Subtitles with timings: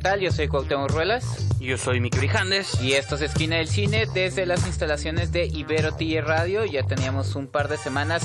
[0.00, 0.20] Tal?
[0.20, 1.24] Yo soy Cuauhtémoc Ruelas
[1.60, 2.80] Yo soy Miki Brijandes.
[2.80, 6.64] y esto es Esquina del Cine desde las instalaciones de Ibero TJ Radio.
[6.64, 8.22] Ya teníamos un par de semanas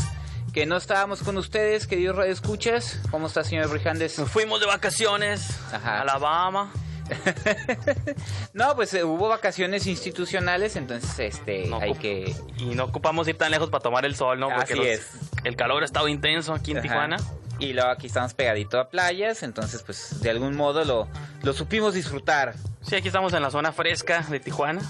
[0.53, 2.99] que no estábamos con ustedes, queridos Radio Escuchas.
[3.11, 4.17] ¿Cómo está, señor Brijandes?
[4.17, 5.97] Nos fuimos de vacaciones Ajá.
[5.97, 6.71] a Alabama.
[8.53, 13.38] no, pues eh, hubo vacaciones institucionales, entonces este No hay que Y no ocupamos ir
[13.38, 14.47] tan lejos para tomar el sol, ¿no?
[14.49, 15.07] Porque Así los- es.
[15.44, 16.88] el calor ha estado intenso aquí en Ajá.
[16.88, 17.17] Tijuana.
[17.59, 21.08] Y luego aquí estamos pegadito a playas, entonces pues de algún modo lo,
[21.42, 22.56] lo supimos disfrutar.
[22.81, 24.81] Sí, aquí estamos en la zona fresca de Tijuana.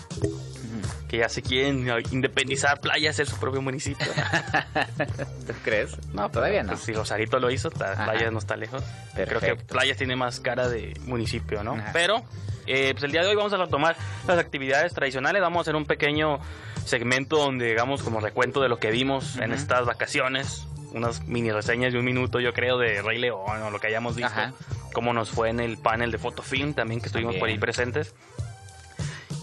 [1.08, 4.08] Que ya se quieren independizar playas, ser su propio municipio.
[5.48, 5.96] ¿Tú crees?
[6.14, 6.70] No, todavía no.
[6.70, 8.84] Pues si Rosarito lo hizo, playas no está lejos.
[9.14, 9.74] Creo que Perfecto.
[9.74, 11.76] playas tiene más cara de municipio, ¿no?
[11.76, 11.92] Ajá.
[11.94, 12.24] Pero
[12.66, 13.96] eh, pues el día de hoy vamos a retomar
[14.28, 15.42] las actividades tradicionales.
[15.44, 16.40] Vamos a hacer un pequeño
[16.86, 20.66] segmento donde digamos como recuento de lo que vimos en estas vacaciones.
[20.96, 24.16] Unas mini reseñas de un minuto, yo creo, de Rey León o lo que hayamos
[24.16, 24.32] visto.
[24.32, 24.54] Ajá.
[24.94, 27.60] Cómo nos fue en el panel de Fotofilm también, que estuvimos por ahí También.
[27.60, 28.16] presentes.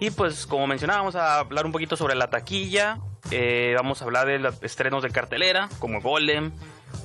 [0.00, 2.98] Y pues, como mencionaba, vamos a hablar un poquito sobre la taquilla.
[3.30, 6.52] eh, vamos a hablar de los estrenos de cartelera, como Golem,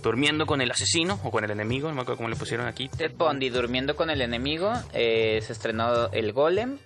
[0.04, 2.88] Durmiendo con el asesino o con el enemigo, no me acuerdo cómo le pusieron aquí.
[2.90, 4.72] Ted Bundy durmiendo con el enemigo.
[4.94, 6.78] eh, se estrenó El Golem.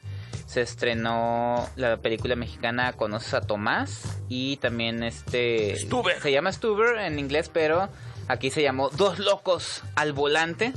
[0.51, 4.19] Se estrenó la película mexicana Conoces a Tomás.
[4.27, 5.77] Y también este.
[5.77, 6.21] Stuber.
[6.21, 7.87] Se llama Stuber en inglés, pero
[8.27, 10.73] aquí se llamó Dos Locos al Volante.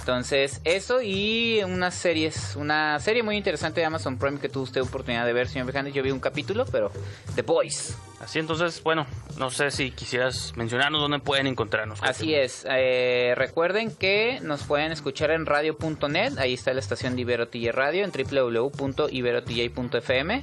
[0.00, 2.56] Entonces, eso y unas series.
[2.56, 5.94] Una serie muy interesante de Amazon Prime que tuvo usted oportunidad de ver, señor Vijandes.
[5.94, 6.90] Yo vi un capítulo, pero
[7.36, 7.96] The Boys.
[8.20, 9.06] Así entonces, bueno,
[9.38, 12.02] no sé si quisieras mencionarnos dónde pueden encontrarnos.
[12.02, 12.64] Así es.
[12.68, 16.38] eh, recuerden que nos pueden escuchar en radio.net.
[16.38, 20.42] Ahí está la estación de Ibero TJ Radio en www.iberotj.fm.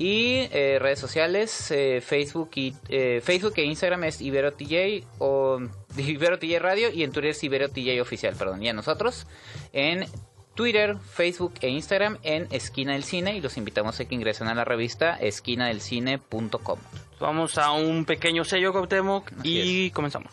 [0.00, 5.60] Y eh, redes sociales, eh, Facebook y eh, Facebook e Instagram es Ibero TJ o
[5.98, 8.62] Ibero TJ Radio y en Twitter es Ibero TJ Oficial, perdón.
[8.62, 9.26] Y a nosotros
[9.74, 10.06] en
[10.54, 14.54] Twitter, Facebook e Instagram en Esquina del Cine y los invitamos a que ingresen a
[14.54, 16.78] la revista esquinadelcine.com.
[17.20, 20.32] Vamos a un pequeño sello, Cuauhtémoc, Así y comenzamos.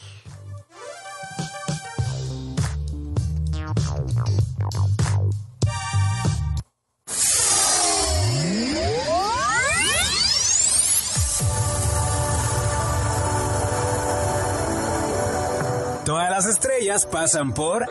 [16.05, 17.85] Todas las estrellas pasan por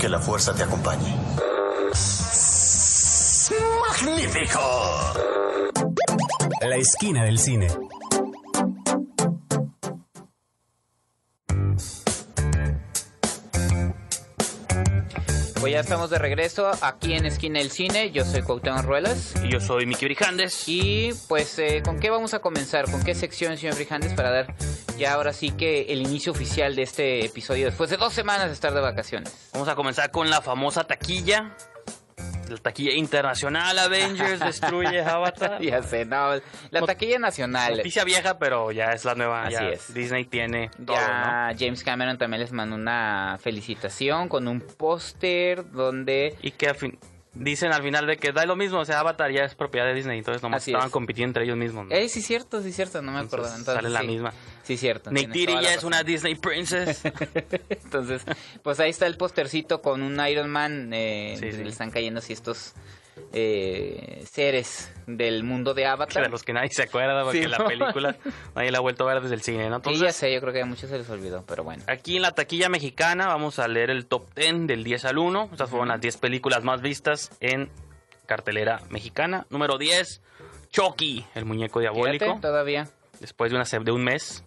[0.00, 1.14] Que la fuerza te acompañe.
[3.88, 5.75] ¡Magnífico!
[6.68, 7.68] La Esquina del Cine.
[15.60, 18.10] Pues ya estamos de regreso aquí en Esquina del Cine.
[18.10, 19.34] Yo soy Cuauhtémoc Ruelas.
[19.44, 20.64] Y yo soy Miki Brijandes.
[20.66, 22.90] Y pues, eh, ¿con qué vamos a comenzar?
[22.90, 24.56] ¿Con qué sección, señor Brijandes, para dar
[24.98, 28.54] ya ahora sí que el inicio oficial de este episodio después de dos semanas de
[28.54, 29.50] estar de vacaciones?
[29.52, 31.56] Vamos a comenzar con la famosa taquilla.
[32.48, 35.60] La taquilla internacional Avengers destruye Avatar.
[35.60, 36.34] ya sé, no,
[36.70, 37.76] la Not- taquilla nacional.
[37.78, 39.44] Noticia vieja, pero ya es la nueva.
[39.44, 39.92] Así ya es.
[39.92, 46.36] Disney tiene todo, Ya James Cameron también les mandó una felicitación con un póster donde.
[46.42, 46.98] Y que al fin-
[47.38, 49.94] dicen al final de que da lo mismo, o sea, Avatar ya es propiedad de
[49.94, 50.92] Disney, entonces nomás Así estaban es.
[50.92, 51.86] compitiendo entre ellos mismos.
[51.86, 51.94] ¿no?
[51.94, 53.46] Eh, sí, cierto, sí, cierto, no me acuerdo.
[53.46, 54.06] Entonces, sale la sí.
[54.06, 54.32] misma.
[54.62, 55.10] Sí, cierto.
[55.10, 57.02] Neytiri ya es una Disney Princess.
[57.68, 58.22] Entonces,
[58.62, 60.90] pues ahí está el postercito con un Iron Man.
[60.92, 61.52] eh, sí.
[61.52, 62.72] Le están cayendo así estos
[63.32, 66.24] eh, seres del mundo de Avatar.
[66.24, 68.16] de los que nadie se acuerda, porque Sí, la película
[68.54, 69.76] nadie la ha vuelto a ver desde el cine, ¿no?
[69.78, 71.82] Sí, ya Entonces, sé, yo creo que a muchos se les olvidó, pero bueno.
[71.86, 75.48] aquí en la taquilla mexicana vamos a leer el top 10 del 10 al 1.
[75.52, 77.70] Estas fueron las 10 películas más vistas en
[78.26, 79.46] cartelera mexicana.
[79.50, 80.20] Número 10,
[80.70, 82.24] Chucky, el muñeco diabólico.
[82.24, 82.88] Fíjate, todavía.
[83.20, 84.44] después de, una, de un mes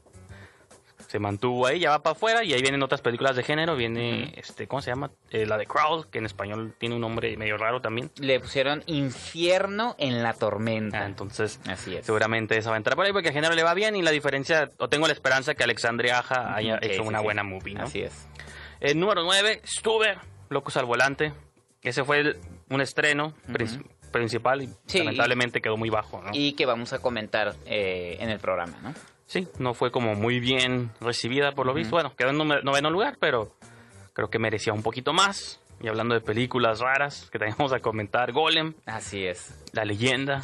[1.09, 4.31] se mantuvo ahí, ya va para afuera y ahí vienen otras películas de género, viene
[4.37, 5.09] este, ¿cómo se llama?
[5.31, 8.11] Eh, la de Crowd, que en español tiene un nombre medio raro también.
[8.19, 11.01] Le pusieron infierno en la tormenta.
[11.01, 12.05] Ah, entonces, Así es.
[12.05, 14.11] seguramente esa va a entrar por ahí porque el género le va bien y la
[14.11, 17.23] diferencia, o tengo la esperanza que Alexandria Aja haya hecho una sí.
[17.23, 17.85] buena movie, ¿no?
[17.85, 18.27] Así es.
[18.79, 20.19] El número 9, Stuber,
[20.49, 21.33] Locos al Volante.
[21.81, 22.37] Ese fue el-
[22.69, 26.29] un estreno prin- principal y Sí, lamentablemente quedó muy bajo, ¿no?
[26.33, 28.93] Y que vamos a comentar eh, en el programa, ¿no?
[29.29, 31.91] Sí, no fue como muy bien recibida por lo visto.
[31.91, 33.53] Bueno, quedó en noveno lugar, pero
[34.13, 35.59] creo que merecía un poquito más.
[35.79, 39.53] Y hablando de películas raras que teníamos a comentar, Golem, Así es.
[39.71, 40.41] La Leyenda.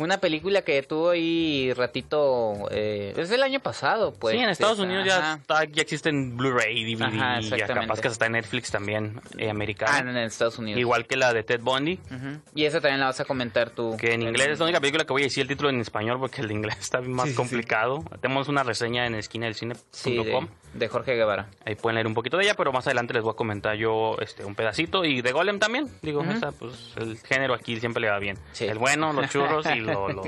[0.00, 4.34] Una película que tuvo ahí ratito, eh, desde el año pasado, pues.
[4.34, 7.86] sí, en Estados Esta, Unidos ya, está, ya existen Blu-ray, DVD, Ajá, ya exactamente.
[7.86, 10.10] capaz que está en Netflix también, eh, Ah, americano.
[10.10, 10.80] en Estados Unidos.
[10.80, 12.40] Igual que la de Ted Bundy, Ujú.
[12.54, 13.96] Y esa también la vas a comentar tú.
[13.98, 16.18] que en inglés es la única película que voy a decir el título en español
[16.18, 17.36] porque el de inglés está más Sí, sí, sí.
[17.36, 18.02] complicado.
[18.22, 19.84] Tenemos una reseña en esquina del cine.com.
[19.90, 21.48] Sí, de, de Jorge Guevara.
[21.66, 24.16] Ahí pueden leer un poquito de ella, pero más adelante les voy a comentar yo
[24.22, 25.04] este un pedacito.
[25.04, 25.88] Y de Golem también.
[26.00, 26.30] Digo, Ujú.
[26.30, 28.38] esa, pues el género aquí siempre le va bien.
[28.52, 28.64] Sí.
[28.66, 30.22] El bueno, los churros y lo, lo-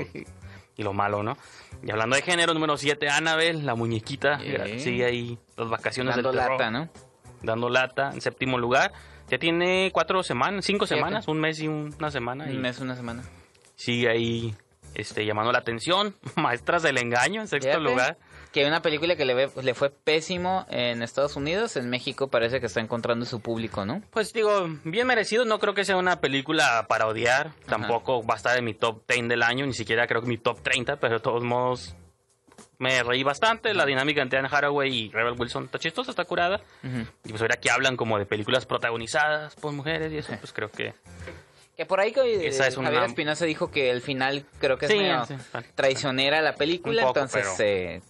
[0.75, 1.37] y lo malo, ¿no?
[1.83, 4.39] Y hablando de género, número 7, Annabelle, la muñequita.
[4.39, 4.79] Yeah.
[4.79, 6.59] Sigue ahí las vacaciones Dando del terror.
[6.59, 6.89] lata, ¿no?
[7.41, 8.09] Dando lata.
[8.13, 8.91] En séptimo lugar.
[9.29, 12.49] Ya tiene cuatro semanas, cinco semanas, un mes y un- una semana.
[12.51, 13.23] Y Un mes, una semana.
[13.75, 14.55] sigue ahí
[14.95, 16.15] este, llamando la atención.
[16.35, 18.17] Maestras del engaño en sexto lugar.
[18.53, 22.59] Que una película que le, ve- le fue pésimo en Estados Unidos, en México parece
[22.59, 24.01] que está encontrando su público, ¿no?
[24.11, 28.37] Pues digo, bien merecido, no creo que sea una película para odiar, tampoco va a
[28.37, 31.15] estar en mi top 10 del año, ni siquiera creo que mi top 30, pero
[31.15, 31.95] de todos modos
[32.77, 36.61] me reí bastante, la dinámica entre Anne Hathaway y Rebel Wilson está chistosa, está curada,
[37.23, 40.69] y pues ahora que hablan como de películas protagonizadas por mujeres y eso, pues creo
[40.69, 40.93] que...
[41.75, 44.85] Que por ahí que, Esa es una- Javier Espinosa dijo que el final creo que
[44.85, 45.33] es Sí, medio sí,
[45.73, 48.01] traicionera la película, poco, entonces pero- eh,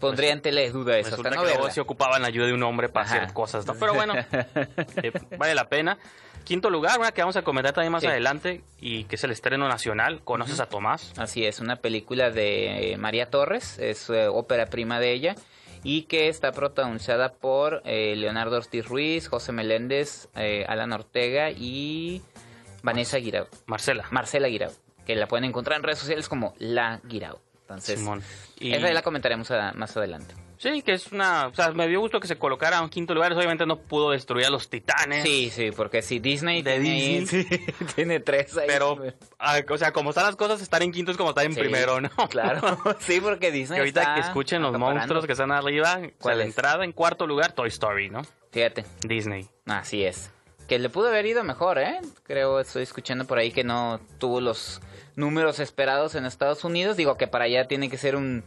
[0.00, 2.46] pondría en tele de duda eso, Resulta hasta no que luego se ocupaban la ayuda
[2.46, 3.16] de un hombre para Ajá.
[3.16, 3.74] hacer cosas, ¿no?
[3.74, 4.14] Pero bueno,
[5.02, 5.98] eh, vale la pena.
[6.44, 8.06] Quinto lugar, una que vamos a comentar también más Sí.
[8.08, 11.12] adelante, y que es el estreno nacional, ¿Conoces a Tomás?
[11.18, 15.34] Así es, una película de eh, María Torres, es eh, ópera prima de ella
[15.82, 22.22] y que está protagonizada por eh, Leonardo Ortiz Ruiz, José Meléndez, eh, Alan Ortega y
[22.82, 24.04] Vanessa Guirao, Marcela.
[24.12, 24.70] Marcela Guirao,
[25.04, 27.40] que la pueden encontrar en redes sociales como La Guirao.
[27.66, 28.22] Entonces, Simón.
[28.60, 30.34] Y- esa la comentaremos a- más adelante.
[30.58, 31.48] Sí, que es una...
[31.48, 33.32] O sea, me dio gusto que se colocara en quinto lugar.
[33.34, 35.22] Obviamente no pudo destruir a los titanes.
[35.24, 37.46] Sí, sí, porque si Disney De tiene, Disney.
[37.94, 38.66] tiene tres ahí.
[38.66, 38.96] Pero,
[39.38, 41.60] ah, o sea, como están las cosas, estar en quinto es como estar en Sí,
[41.60, 42.08] primero, ¿no?
[42.30, 44.98] Claro, sí, porque Disney Que ahorita está que escuchen los acaparando.
[45.00, 48.22] monstruos que están arriba, o sea, ¿Cuál la entrada en cuarto lugar, Toy Story, ¿no?
[48.52, 48.86] Fíjate.
[49.06, 49.46] Disney.
[49.66, 50.30] Así es.
[50.68, 52.00] Que le pudo haber ido mejor, ¿eh?
[52.24, 54.80] Creo, estoy escuchando por ahí que no tuvo los
[55.14, 56.96] números esperados en Estados Unidos.
[56.96, 58.42] Digo que para allá tiene que ser un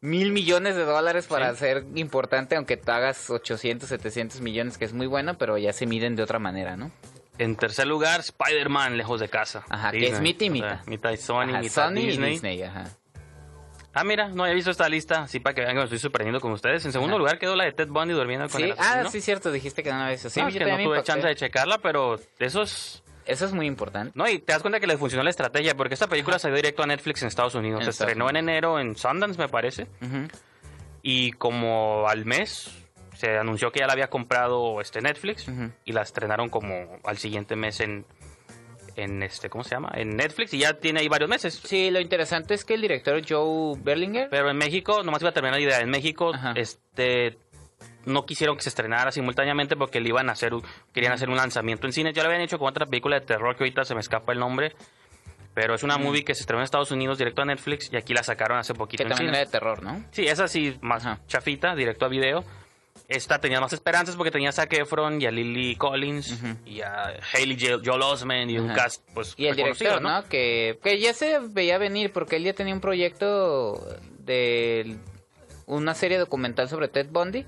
[0.00, 1.58] mil millones de dólares para Sí.
[1.58, 5.86] ser importante, aunque te hagas 800, 700 millones, que es muy bueno, pero ya se
[5.86, 6.90] miden de otra manera, ¿no?
[7.36, 9.64] En tercer lugar, Spider-Man, lejos de casa.
[9.68, 10.68] Ajá, que es mitad y O mitad.
[10.68, 12.28] sea, mitad Sony, Ajá, mitad Sony Disney.
[12.28, 12.84] y Disney, ajá.
[14.00, 16.40] Ah, mira, no había visto esta lista, así para que vean que me estoy sorprendiendo
[16.40, 16.84] con ustedes.
[16.84, 17.18] En segundo Ajá.
[17.18, 19.90] lugar quedó la de Ted Bundy durmiendo con Sí, el ah, sí, cierto, dijiste que
[19.90, 20.30] no había visto.
[20.30, 23.02] Sí, No, yo que no tuve chance de checarla, pero eso es...
[23.26, 24.12] Eso es muy importante.
[24.14, 26.82] No, y te das cuenta que le funcionó la estrategia, porque esta película salió directo
[26.82, 27.80] a Netflix en Estados Unidos.
[27.80, 29.86] En Se Estados estrenó en enero en Sundance, me parece.
[31.02, 32.70] Y como al mes
[33.14, 35.46] se anunció que ya la había comprado este Netflix
[35.84, 38.06] y la estrenaron como al siguiente mes en
[38.98, 39.90] en este ¿cómo se llama?
[39.94, 41.60] En Netflix y ya tiene ahí varios meses.
[41.64, 44.28] Sí, lo interesante es que el director Joe Berlinger...
[44.30, 46.52] Pero en México, nomás iba a terminar la idea, en México Ajá.
[46.56, 47.38] este
[48.06, 50.52] no quisieron que se estrenara simultáneamente porque le iban a hacer
[50.92, 52.12] querían hacer un lanzamiento en cine.
[52.12, 54.38] Ya lo habían hecho con otra película de terror que ahorita se me escapa el
[54.38, 54.72] nombre.
[55.54, 58.14] Pero es una movie que se estrenó en Estados Unidos directo a Netflix y aquí
[58.14, 60.04] la sacaron hace poquito Que en también era de terror, ¿no?
[60.12, 61.20] Sí, esa sí, más Ajá.
[61.26, 62.44] chafita, directo a video.
[63.08, 67.14] Esta tenía más esperanzas porque tenía a Zac Efron y a Lily Collins y a
[67.32, 70.28] Hailey Jo- Joel Osment y un cast pues Y el director, ¿no?
[70.28, 73.82] Que, que ya se veía venir porque él ya tenía un proyecto
[74.18, 74.98] de
[75.64, 77.46] una serie documental sobre Ted Bundy,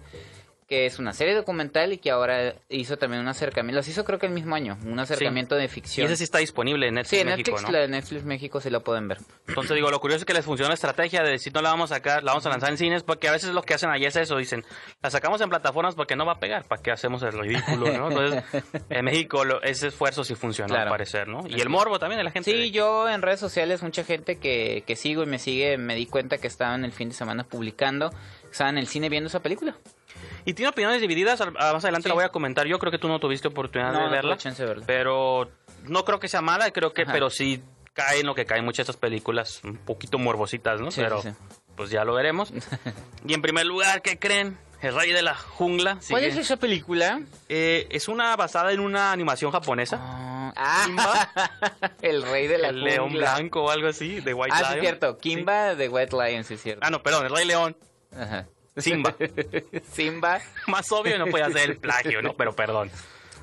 [0.70, 4.20] que es una serie documental y que ahora hizo también un acercamiento, los hizo creo
[4.20, 6.06] que el mismo año, un acercamiento de Y ficción.
[6.06, 7.72] ese sí está disponible en Netflix sí, en México, Netflix, ¿no?
[7.72, 9.18] la de Netflix México sí lo pueden ver.
[9.48, 11.90] Entonces digo, lo curioso es que les funciona la estrategia de decir no la vamos
[11.90, 14.04] a sacar, la vamos a lanzar en cines, porque a veces lo que hacen allí
[14.06, 14.64] es eso, dicen,
[15.02, 18.08] la sacamos en plataformas porque no va a pegar, ¿para qué hacemos el ridículo, no?
[18.08, 18.44] Entonces,
[18.90, 21.40] en México lo- ese esfuerzo sí funciona al parecer, ¿no?
[21.48, 22.48] Y el morbo también de la gente.
[22.48, 26.06] Sí, yo en redes sociales, mucha gente que, que sigo y me sigue, me di
[26.06, 28.12] cuenta que estaban el fin de semana publicando,
[28.52, 29.76] estaban en el cine viendo esa película.
[30.50, 32.08] Y tiene opiniones divididas, ah, más adelante Sí.
[32.08, 32.66] la voy a comentar.
[32.66, 34.36] Yo creo que tú no tuviste oportunidad No, de no verla.
[34.36, 34.84] chance de verla.
[34.84, 35.48] Pero
[35.84, 37.12] no creo que sea mala, creo que, Ajá.
[37.12, 40.90] pero sí cae en lo que caen muchas de estas películas, un poquito morbositas, ¿no?
[40.90, 41.36] Sí, pero sí, sí.
[41.76, 42.52] pues ya lo veremos.
[43.26, 44.58] y en primer lugar, ¿qué creen?
[44.82, 45.98] El rey de la jungla.
[46.08, 46.26] ¿Cuál sigue.
[46.32, 47.20] es esa película?
[47.48, 49.98] Eh, es una basada en una animación japonesa.
[50.56, 51.28] Ah,
[52.02, 53.34] el rey de la el león jungla.
[53.36, 54.74] blanco o algo así, de White Ah, sí, Lion.
[54.76, 55.18] es cierto.
[55.18, 56.84] Kimba de White Lion, sí, es cierto.
[56.84, 57.76] Ah, no, perdón, el rey león.
[58.18, 58.46] Ajá.
[58.76, 59.14] Simba.
[59.92, 60.40] Simba.
[60.66, 62.34] Más obvio no podía ser el plagio, ¿no?
[62.34, 62.90] Pero perdón.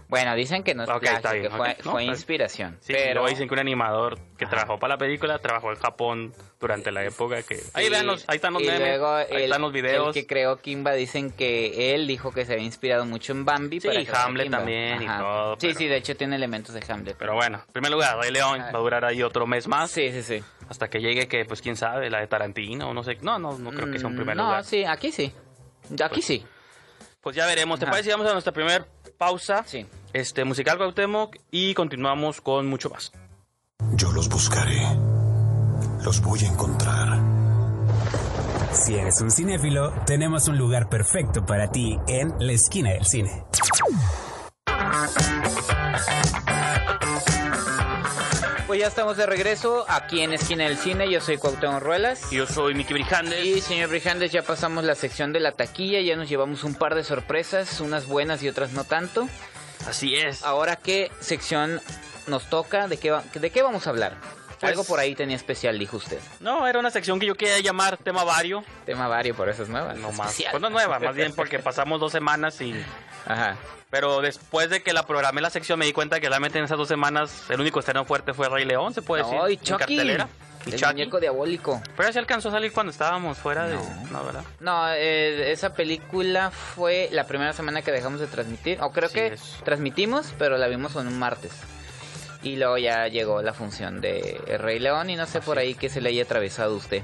[0.09, 2.77] Bueno, dicen que no es plagio, está bien, que fue, No, inspiración.
[2.79, 4.51] Sí, pero luego dicen que un animador que Ajá.
[4.55, 7.59] trabajó para la película trabajó en Japón durante la época que...
[7.73, 10.07] Ahí vean los, ahí están los y memes, luego ahí el- están los videos.
[10.07, 13.81] El que creó Kimba dicen que él dijo que se había inspirado mucho en Bambi.
[13.81, 14.57] Sí, para y Hamlet Kimba.
[14.59, 15.19] también y Ajá.
[15.19, 17.17] todo, Sí, pero- sí, de hecho tiene elementos de Hamlet.
[17.19, 18.71] Pero bueno, en primer lugar, Rey León Ajá.
[18.71, 19.91] va a durar ahí otro mes más.
[19.91, 20.41] Sí, sí, sí.
[20.69, 23.17] Hasta que llegue que, pues quién sabe, la de Tarantino o no sé.
[23.21, 24.63] No, no, no creo que sea un Mm, primer no, lugar.
[24.63, 25.33] sí, aquí sí.
[26.01, 26.45] Aquí Pues, sí.
[27.21, 27.77] Pues ya veremos.
[27.77, 28.03] ¿Te parece?
[28.05, 28.85] si Vamos a nuestra primera
[29.17, 29.63] pausa.
[29.65, 29.86] Sí.
[30.13, 33.12] Este, musical Cuauhtémoc y continuamos con mucho más.
[33.93, 34.81] Yo los buscaré.
[36.03, 37.19] Los voy a encontrar.
[38.71, 43.43] Si eres un cinéfilo, tenemos un lugar perfecto para ti en la esquina del cine.
[48.67, 51.09] Pues ya estamos de regreso aquí en Esquina del Cine.
[51.09, 52.29] Yo soy Cuauhtémoc Ruelas.
[52.31, 53.45] Yo soy Miki Brijandes.
[53.45, 56.93] Y señor Brijandes, ya pasamos la sección de la taquilla, ya nos llevamos un par
[56.93, 59.29] de sorpresas, unas buenas y otras no tanto.
[59.88, 60.43] Así es.
[60.43, 61.79] Ahora, ¿qué sección
[62.27, 62.89] nos toca?
[62.89, 64.17] ¿De qué, va- de qué vamos a hablar?
[64.59, 66.19] Pues- Algo por ahí tenía especial, dijo usted.
[66.39, 68.63] No, era una sección que yo quería llamar tema vario.
[68.85, 69.93] Tema vario, por eso es nueva.
[69.93, 70.27] No es más.
[70.29, 70.51] especial.
[70.51, 72.73] Pues no nueva, más bien porque pasamos dos semanas y...
[73.25, 73.55] Ajá.
[73.89, 76.77] Pero después de que la programé la sección me di cuenta que realmente en esas
[76.77, 79.37] dos semanas el único estreno fuerte fue Rey León, se puede decir.
[79.37, 79.77] No, y en Chucky.
[79.79, 80.27] cartelera.
[80.65, 80.91] Y El Chucky.
[80.93, 81.81] muñeco diabólico.
[81.95, 83.75] Pero se alcanzó a salir cuando estábamos fuera de...
[84.11, 84.43] No, ¿verdad?
[84.59, 88.77] No, eh, esa película fue la primera semana que dejamos de transmitir.
[88.81, 89.41] O creo que es.
[89.63, 91.51] transmitimos, pero la vimos en un martes.
[92.47, 95.75] Y luego ya llegó la función de El Rey León y no sé por ahí
[95.75, 97.03] que se le haya atravesado a usted.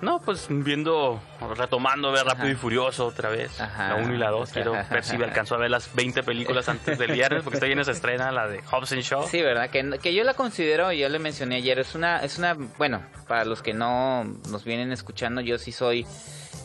[0.00, 1.20] No, pues viendo,
[1.56, 3.60] retomando ver Rápido y Furioso otra vez.
[3.60, 3.88] Ajá.
[3.88, 4.50] La 1 y la 2.
[4.50, 7.66] Quiero ver si me alcanzo a ver las 20 películas antes del viernes, porque esta
[7.66, 9.26] viene se estrena la de Hobbs and Shaw.
[9.26, 9.68] Sí, ¿verdad?
[9.70, 13.44] Que, que yo la considero, yo le mencioné ayer, es una, es una, bueno, para
[13.44, 16.06] los que no nos vienen escuchando, yo sí soy,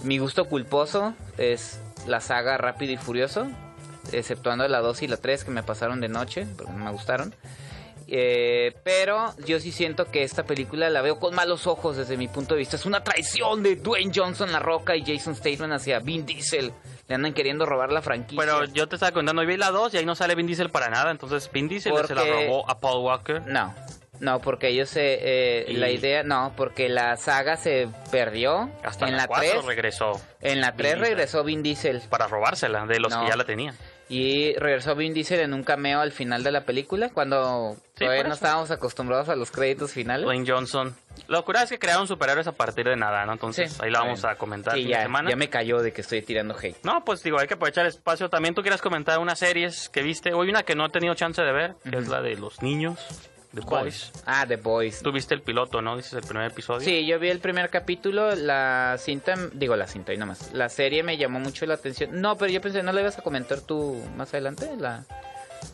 [0.03, 3.47] mi gusto culposo es la saga Rápido y Furioso,
[4.11, 7.33] exceptuando la 2 y la 3 que me pasaron de noche, porque no me gustaron.
[8.11, 12.27] Eh, pero yo sí siento que esta película la veo con malos ojos desde mi
[12.27, 12.75] punto de vista.
[12.75, 16.73] Es una traición de Dwayne Johnson, La Roca y Jason Statham hacia Vin Diesel.
[17.07, 18.39] Le andan queriendo robar la franquicia.
[18.43, 20.69] Pero yo te estaba contando, hoy vi la 2 y ahí no sale Vin Diesel
[20.69, 21.11] para nada.
[21.11, 23.41] Entonces Vin Diesel se la robó a Paul Walker.
[23.47, 23.73] No,
[24.19, 25.19] no, porque ellos se...
[25.21, 28.69] eh, Y- La idea, no, porque la saga se perdió.
[28.83, 31.09] Hasta en la la 4 3, regresó en la Vin 3 Diesel.
[31.09, 32.01] regresó Vin Diesel.
[32.09, 33.23] para robársela de los No.
[33.23, 33.75] que ya la tenían.
[34.09, 38.23] Y regresó Vin Diesel en un cameo al final de la película, cuando Sí, todavía
[38.23, 40.25] no estábamos acostumbrados a los créditos finales.
[40.25, 40.95] Dwayne Johnson.
[41.27, 43.33] La locura es que crearon superhéroes a partir de nada, ¿no?
[43.33, 45.29] Entonces Sí, ahí la vamos a comentar Sí, ya, semana.
[45.29, 46.77] ya me cayó de que estoy tirando hate.
[46.83, 48.29] No, pues digo, hay que aprovechar espacio.
[48.29, 50.33] También tú quieras comentar unas series que viste.
[50.33, 52.97] Hoy una que no he tenido chance de ver, que es la de los niños,
[53.53, 54.11] The Boys.
[54.25, 55.01] Ah, The Boys.
[55.01, 55.97] Tú viste el piloto, ¿no?
[55.97, 56.81] Dices el primer episodio.
[56.81, 61.01] Sí, yo vi el primer capítulo, la cinta, digo la cinta y nomás, la serie
[61.01, 62.21] me llamó mucho la atención.
[62.21, 64.69] No, pero yo pensé, ¿no le ibas a comentar tú más adelante?
[64.77, 65.05] La...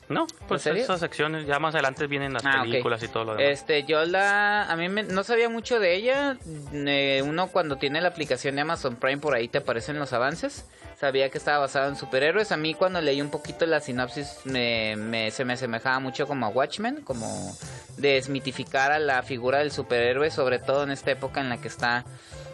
[0.07, 3.51] No, pues esas secciones, ya más adelante vienen las Ah, películas y todo lo demás.
[3.53, 6.37] Este, yo la, a mí me- no sabía mucho de ella.
[6.73, 10.65] Eh, uno cuando tiene la aplicación de Amazon Prime por ahí te aparecen los avances.
[10.99, 12.51] Sabía que estaba basado en superhéroes.
[12.51, 16.45] A mí cuando leí un poquito la sinopsis me, me- se me asemejaba mucho como
[16.45, 17.55] a Watchmen, como
[17.97, 22.05] desmitificar a la figura del superhéroe, sobre todo en esta época en la que está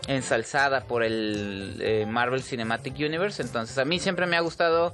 [0.07, 3.41] ensalzada por el eh, Marvel Cinematic Universe.
[3.41, 4.93] Entonces a mí siempre me ha gustado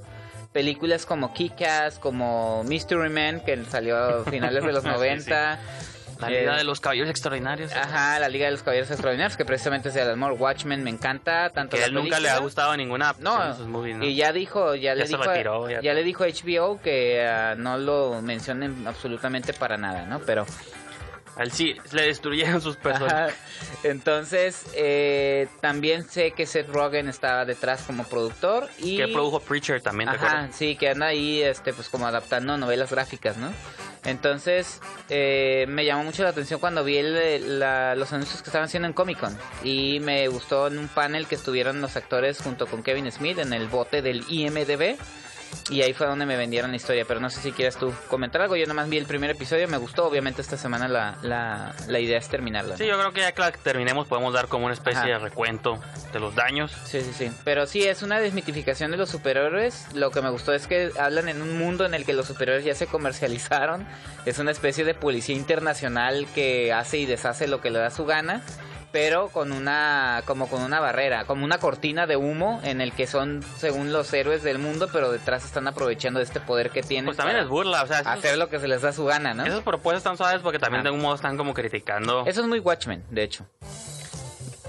[0.52, 4.94] películas como Kick-Ass, como Mystery Man, que salió a finales de los Sí, sí.
[4.96, 5.58] 90.
[6.20, 7.72] la vida de los caballeros extraordinarios.
[7.76, 10.34] Ajá, la Liga de los Caballeros Extraordinarios, que precisamente es de Alan Moore.
[10.34, 13.46] Watchmen me encanta, tanto que la a él nunca le ha película- gustado ninguna No,
[13.50, 14.04] de sus movies, ¿no?
[14.04, 17.54] y ya dijo, ya, le se dijo, retiró, ya ya, le dijo HBO que ah,
[17.56, 20.18] no lo mencionen absolutamente para nada, ¿no?
[20.20, 20.44] Pero
[21.38, 23.32] A él sí le destruyeron sus personas.
[23.84, 29.80] Entonces, eh, también sé que Seth Rogen está detrás como productor y Que produjo Preacher
[29.80, 30.56] también, ¿te Ajá, acuerdas?
[30.56, 33.52] sí, que anda ahí, este, pues como adaptando novelas gráficas, ¿no?
[34.04, 34.80] Entonces,
[35.10, 38.86] eh, me llamó mucho la atención cuando vi el- la- los anuncios que estaban haciendo
[38.88, 39.36] en Comic Con.
[39.64, 43.52] Y me gustó en un panel que estuvieron los actores junto con Kevin Smith en
[43.52, 44.96] el bote del IMDB.
[45.70, 47.04] Y ahí fue donde me vendieron la historia.
[47.06, 48.56] Pero no sé si quieres tú comentar algo.
[48.56, 50.06] Yo nomás vi el primer episodio, me gustó.
[50.06, 52.72] Obviamente esta semana la, la, la idea es terminarla.
[52.72, 52.78] ¿no?
[52.78, 55.08] Sí, yo creo que ya que la terminemos podemos dar como una especie Ajá.
[55.08, 55.78] de recuento
[56.12, 56.72] de los daños.
[56.84, 57.30] Sí, sí, sí.
[57.44, 59.94] Pero sí, es una desmitificación de los superhéroes.
[59.94, 62.64] Lo que me gustó es que hablan en un mundo en el que los superhéroes
[62.64, 63.86] ya se comercializaron.
[64.24, 68.04] Es una especie de policía internacional que hace y deshace lo que le da su
[68.06, 68.42] gana.
[68.90, 73.06] Pero con una, como con una barrera, como una cortina de humo en el que
[73.06, 77.04] son, según los héroes del mundo, pero detrás están aprovechando de este poder que tienen.
[77.04, 79.34] Pues también es burla, o sea, esos- hacer lo que se les da su gana,
[79.34, 79.44] ¿no?
[79.44, 82.24] esas propuestas están suaves porque también de algún modo están como criticando.
[82.26, 83.44] Eso es muy Watchmen, de hecho.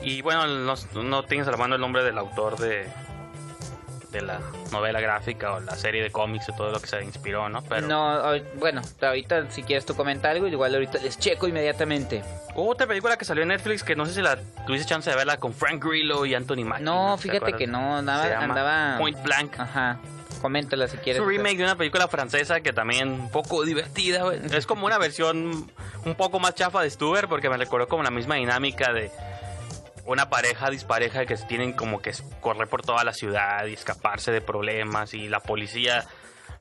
[0.02, 2.88] Y bueno, no, no tienes a la mano el nombre del autor de
[4.12, 4.39] de la
[4.72, 7.62] novela gráfica o la serie de cómics o todo lo que se inspiró, ¿no?
[7.63, 8.22] Pero No,
[8.56, 12.24] bueno, ahorita si quieres tú comenta algo, igual ahorita les checo inmediatamente.
[12.56, 15.16] hubo otra película que salió en Netflix que no sé si la tuviste chance de
[15.16, 16.84] verla con Frank Grillo y Anthony Mackie.
[16.84, 18.96] No, ¿te fíjate que no, llama andaba...
[18.98, 19.60] Point Blank.
[19.60, 20.00] Ajá,
[20.42, 21.22] coméntala si Es quieres.
[21.22, 24.24] un remake de una película francesa que también un poco divertida.
[24.34, 25.70] Es como una versión
[26.06, 29.12] un poco más chafa de Stuber porque me recordó como la misma dinámica de
[30.10, 32.12] una pareja dispareja que tienen como que
[32.42, 36.04] correr por toda la ciudad y escaparse de problemas y la policía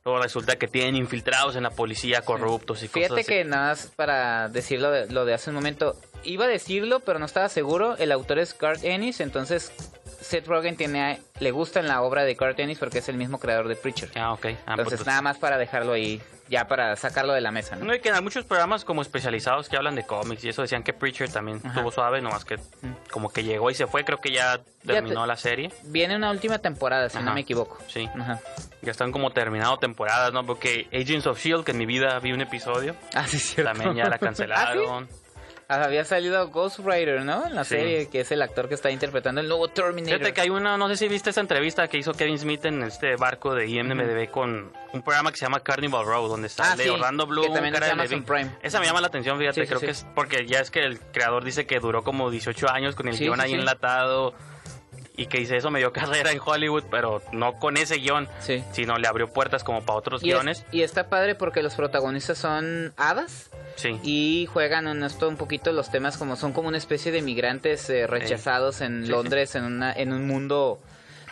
[0.05, 3.33] luego resulta que tienen infiltrados en la policía corruptos y Fíjate cosas así.
[3.33, 7.19] que nada más para decirlo de, lo de hace un momento, iba a decirlo, pero
[7.19, 7.97] no estaba seguro.
[7.97, 9.73] El autor es Garth Ennis, entonces
[10.21, 13.39] Seth Rogen tiene, le gusta en la obra de Garth Ennis porque es el mismo
[13.39, 14.11] creador de Preacher.
[14.15, 14.45] Ah, ok.
[14.45, 17.85] Ah, pues, Entonces nada más para dejarlo ahí, ya para sacarlo de la mesa, ¿no?
[17.87, 20.83] No, y que hay muchos programas como especializados que hablan de cómics y eso decían
[20.83, 21.69] que Preacher también Ajá.
[21.69, 22.57] estuvo suave, nomás que
[23.11, 25.71] como que llegó y se fue, creo que ya terminó te- la serie.
[25.85, 27.27] Viene una última temporada, si Ajá.
[27.27, 27.79] no me equivoco.
[27.89, 28.09] Sí.
[28.19, 28.39] Ajá.
[28.83, 30.45] Ya están como terminado temporadas, ¿no?
[30.45, 33.73] Porque Agents of Shield, que en mi vida vi un episodio, Ah, sí, cierto.
[33.73, 35.09] también ya la cancelaron.
[35.11, 35.15] Ah,
[35.71, 37.47] Había salido Ghost Rider, ¿no?
[37.47, 37.75] En la Sí.
[37.77, 40.17] serie, que es el actor que está interpretando el nuevo Terminator.
[40.19, 42.83] Fíjate que hay una, no sé si viste esa entrevista que hizo Kevin Smith en
[42.85, 46.85] este barco de IMDb con un programa que se llama Carnival Row, donde Ah, sale
[46.85, 48.17] sí, Orlando que Bloom, también es Cara de.
[48.23, 48.51] Prime.
[48.63, 50.99] Esa me llama la atención, fíjate, Sí, creo que es porque ya es que el
[51.01, 54.33] creador dice que duró como 18 años con el guion ahí enlatado
[55.19, 58.65] y que hice eso me dio carrera en Hollywood, pero no con ese guion, Sí.
[58.73, 60.65] sino le abrió puertas como para otros Y, es- guiones.
[60.73, 63.99] y está padre porque los protagonistas son hadas Sí.
[64.03, 67.91] y juegan en esto un poquito los temas como son como una especie de migrantes
[67.91, 70.81] eh, rechazados en Sí, Londres en una en un mundo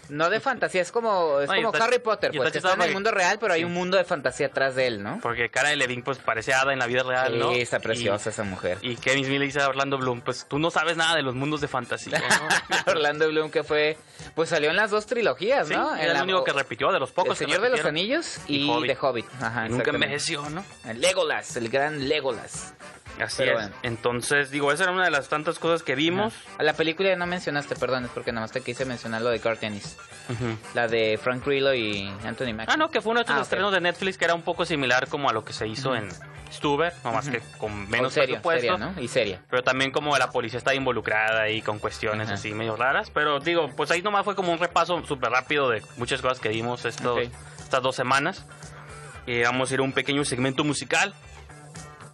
[0.09, 2.53] no de fantasía es como es No, y como está- Harry Potter y pues está
[2.53, 5.03] que está en el mundo real pero hay un mundo de fantasía atrás de él
[5.03, 5.19] ¿no?
[5.23, 7.53] Porque Cara de Levin pues parece hada en la vida real, ¿no?
[7.53, 8.79] Sí, está Y- preciosa esa mujer.
[8.83, 11.35] Y Kevin Smith le dice a Orlando Bloom, pues tú no sabes nada de los
[11.35, 12.49] mundos de fantasía, ¿no?
[12.93, 13.97] Orlando Bloom que fue
[14.35, 15.95] pues salió en las dos trilogías Sí, ¿no?
[15.95, 17.85] En era la- el único que repitió, de los pocos El que Señor de los.
[17.87, 18.91] Anillos y, Y Hobbit.
[18.91, 20.65] de Hobbit Ajá, Nunca envejeció, ¿no?
[20.95, 22.75] Legolas el gran Legolas
[23.21, 23.59] Así Pero es.
[23.69, 23.77] bueno.
[23.83, 26.35] Entonces, digo, esa era una de las tantas cosas que vimos.
[26.59, 29.31] A la película ya no mencionaste, perdón, es porque nada más te quise mencionar lo
[29.31, 29.97] de Ennis.
[30.29, 30.57] Ujú.
[30.75, 32.73] La de Frank Grillo y Anthony Mackie.
[32.73, 34.65] Ah, no, que fue uno de estos Ah, estrenos de Netflix que era un poco
[34.67, 36.09] similar como a lo que se hizo en
[36.53, 38.77] Stuber, nomás que con menos seria, presupuesto.
[38.77, 39.01] seria, ¿no?
[39.01, 39.41] Y seria.
[39.51, 43.11] Pero también como la policía está involucrada ahí con cuestiones así medio raras.
[43.11, 46.49] Pero digo, pues ahí nomás fue como un repaso súper rápido de muchas cosas que
[46.51, 47.21] vimos estos,
[47.59, 48.45] estas dos semanas.
[49.27, 51.13] Y vamos a ir a un pequeño segmento musical.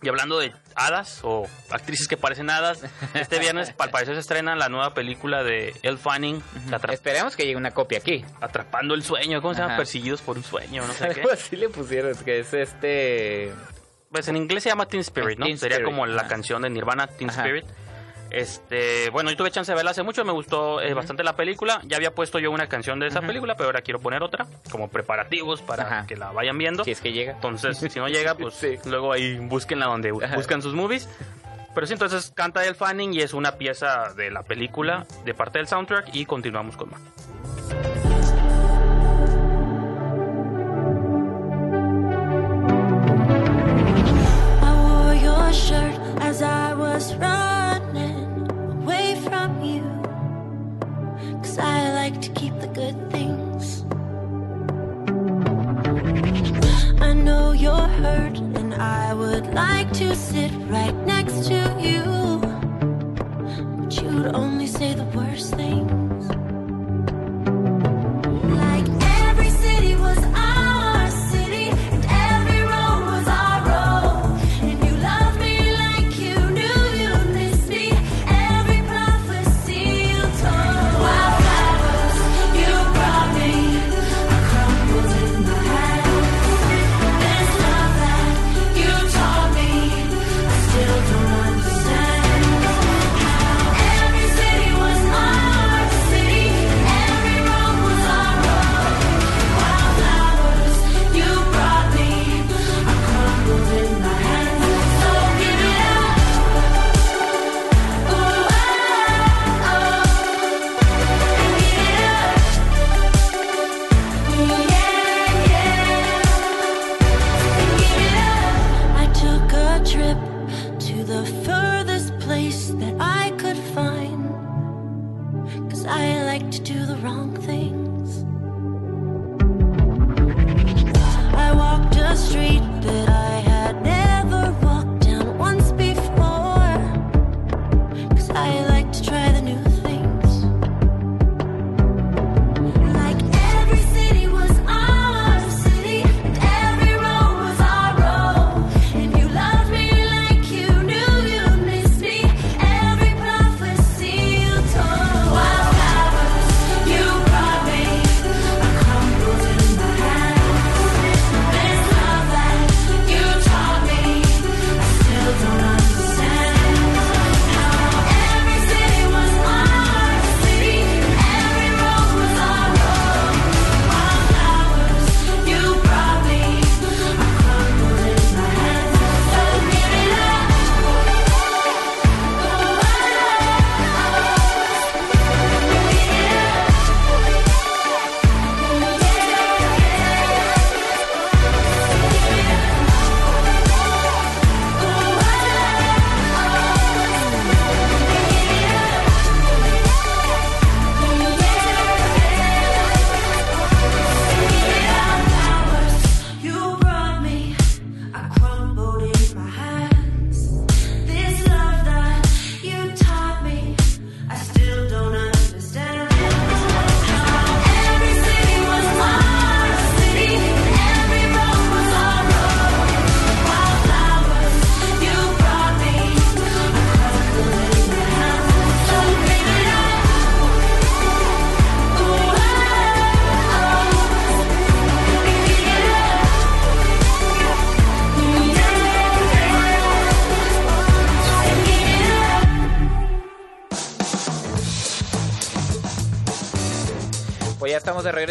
[0.02, 2.82] Y hablando de hadas o actrices que parecen hadas,
[3.14, 6.42] este viernes al parecer se estrena la nueva película de Elle Fanning,
[6.90, 8.24] Esperemos que llegue una copia aquí.
[8.40, 9.40] Atrapando el sueño.
[9.40, 9.76] ¿Cómo se llama?
[9.76, 11.22] Perseguidos por un sueño, no sé qué.
[11.32, 13.52] Así le pusieron, que es este...
[14.10, 15.46] Pues en inglés se llama Teen Spirit, ¿no?
[15.46, 16.28] Teen Sería Spirit, como la ajá.
[16.28, 17.42] canción de Nirvana, Teen Ajá.
[17.46, 17.64] Spirit.
[18.32, 21.80] Este, bueno, yo tuve chance de verla hace mucho, me gustó eh, bastante la película.
[21.84, 24.88] Ya había puesto yo una canción de esa película, pero ahora quiero poner otra, como
[24.88, 26.06] preparativos para Ajá.
[26.06, 26.82] que la vayan viendo.
[26.82, 27.32] Si es que llega.
[27.32, 28.78] Entonces, si no llega, pues Sí.
[28.86, 30.36] luego ahí búsquenla donde Ajá.
[30.36, 31.08] buscan sus movies.
[31.74, 35.58] Pero sí, entonces canta El Fanning y es una pieza de la película, de parte
[35.58, 37.00] del soundtrack, y continuamos con más.
[58.02, 62.02] Hurt, and I would like to sit right next to you.
[63.78, 66.11] But you'd only say the worst things.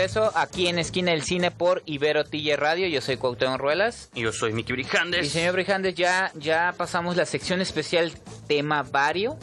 [0.02, 2.88] Regreso aquí en Esquina del Cine por Ibero TJ Radio.
[2.88, 4.10] Yo soy Cuauhtémoc Ruelas.
[4.16, 5.28] Y Yo soy Miki Brijandes.
[5.28, 8.12] Y señor Brijandes, ya, ya pasamos la sección especial
[8.48, 9.38] tema vario,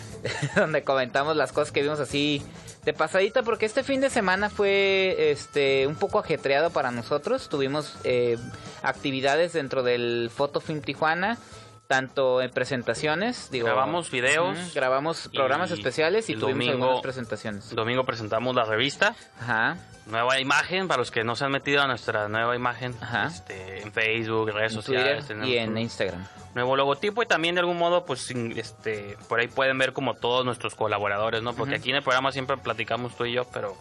[0.54, 2.42] donde comentamos las cosas que vimos así
[2.84, 7.48] de pasadita, porque este fin de semana fue este un poco ajetreado para nosotros.
[7.48, 8.36] Tuvimos eh,
[8.82, 11.38] actividades dentro del Photo Film Tijuana,
[11.86, 14.74] tanto en presentaciones, digo, Grabamos videos.
[14.74, 17.74] Grabamos programas y especiales y tuvimos domingo- algunas presentaciones.
[17.74, 19.14] Domingo presentamos la revista.
[19.40, 19.76] Ajá.
[20.06, 23.26] Nueva imagen, para los que no se han metido a nuestra nueva imagen Ajá.
[23.26, 25.26] este, en Facebook, redes En sociales.
[25.26, 26.26] Twitter y en Instagram.
[26.54, 30.44] Nuevo logotipo y también de algún modo, pues este, por ahí pueden ver como todos
[30.44, 31.54] nuestros colaboradores, ¿no?
[31.54, 33.76] Porque aquí en el programa siempre platicamos tú y yo, pero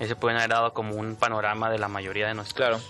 [0.00, 2.80] ese pueden haber dado como un panorama de la mayoría de nuestros Claro.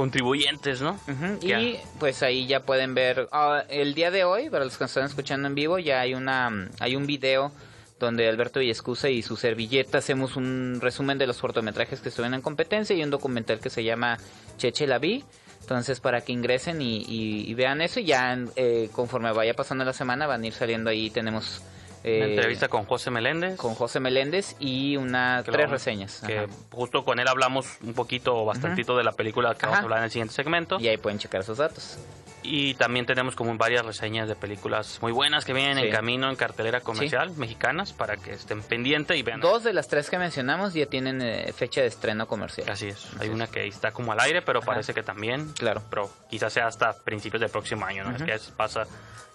[0.00, 0.98] Contribuyentes, ¿no?
[1.40, 4.84] Que Y pues ahí ya pueden ver ah, el día de hoy para los que
[4.84, 7.52] nos están escuchando en vivo ya hay una hay un video
[7.98, 12.40] donde Alberto Villescusa y su servilleta hacemos un resumen de los cortometrajes que estuvieron en
[12.40, 14.16] competencia y un documental que se llama
[14.56, 15.22] Cheche la vi
[15.60, 19.84] entonces para que ingresen y, y- y vean eso y ya eh, conforme vaya pasando
[19.84, 21.62] la semana van a ir saliendo ahí tenemos
[22.02, 23.56] Una eh, entrevista con José Meléndez.
[23.56, 26.46] con José Meléndez y una que tres lo- reseñas Que Ajá.
[26.70, 29.80] justo con él hablamos un poquito o bastantito de la película que vamos Ajá.
[29.82, 30.78] a hablar en el siguiente segmento.
[30.80, 31.98] y ahí pueden checar sus datos
[32.42, 35.84] Y también tenemos como varias reseñas de películas muy buenas que vienen Sí.
[35.84, 39.40] en camino en cartelera comercial mexicanas para que estén pendientes y vean.
[39.40, 42.96] dos de las tres que mencionamos ya tienen eh, fecha de estreno comercial Así es.
[43.08, 43.34] Así Hay es.
[43.34, 44.66] una que está como al aire, pero Ajá.
[44.68, 45.52] parece que también.
[45.52, 45.82] Claro.
[45.90, 48.16] Pero quizás sea hasta principios del próximo año, ¿no?
[48.16, 48.84] Es que pasa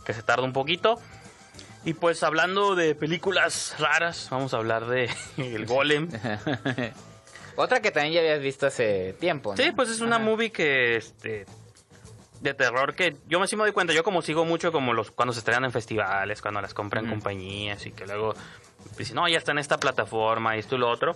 [0.03, 0.95] que se tarda un poquito.
[1.85, 6.09] Y pues hablando de películas raras, vamos a hablar de El Golem.
[7.55, 9.57] Otra que también ya habías visto hace tiempo, ¿no?
[9.63, 10.25] Sí, pues es una Ajá.
[10.25, 11.45] movie que este
[12.41, 15.09] de terror que yo me sí me doy cuenta, yo como sigo mucho como los
[15.11, 17.13] cuando se estrenan en festivales, cuando las compran Ujú.
[17.13, 18.33] compañías y que luego
[18.97, 21.15] dicen, "No, ya está en esta plataforma y esto y lo otro."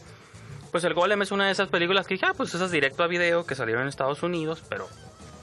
[0.72, 3.08] Pues El Golem es una de esas películas que dije, ah, pues esas directo a
[3.08, 4.88] video que salieron en Estados Unidos, pero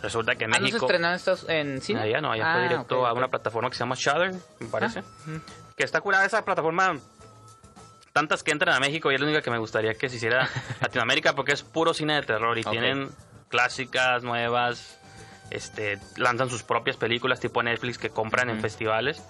[0.07, 1.09] resulta que en Ah, ¿no se México estrenó
[1.49, 2.01] en, en cine?
[2.01, 4.67] Allá no, allá Ah, fue directo ok, a una plataforma que se llama Shudder, me
[4.69, 5.01] parece.
[5.01, 5.39] Ah.
[5.77, 6.99] Que está curada esa plataforma.
[8.13, 10.49] Tantas que entran a México y es la única que me gustaría que se hiciera
[10.81, 12.71] Latinoamérica porque es puro cine de terror y Ok.
[12.71, 13.11] tienen
[13.49, 14.99] clásicas nuevas.
[15.51, 19.23] Este, lanzan sus propias películas tipo Netflix que compran en festivales.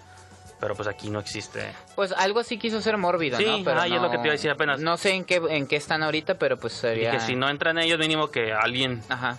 [0.59, 1.71] Pero pues aquí no existe.
[1.97, 3.63] Pues algo así quiso ser mórbido, Sí, ¿no?
[3.63, 4.81] Pero ah, y es lo que te iba a decir apenas.
[4.81, 7.11] No sé en qué, en qué están ahorita, pero pues Y sería...
[7.11, 9.37] que si no entran ellos, mínimo que alguien Ajá,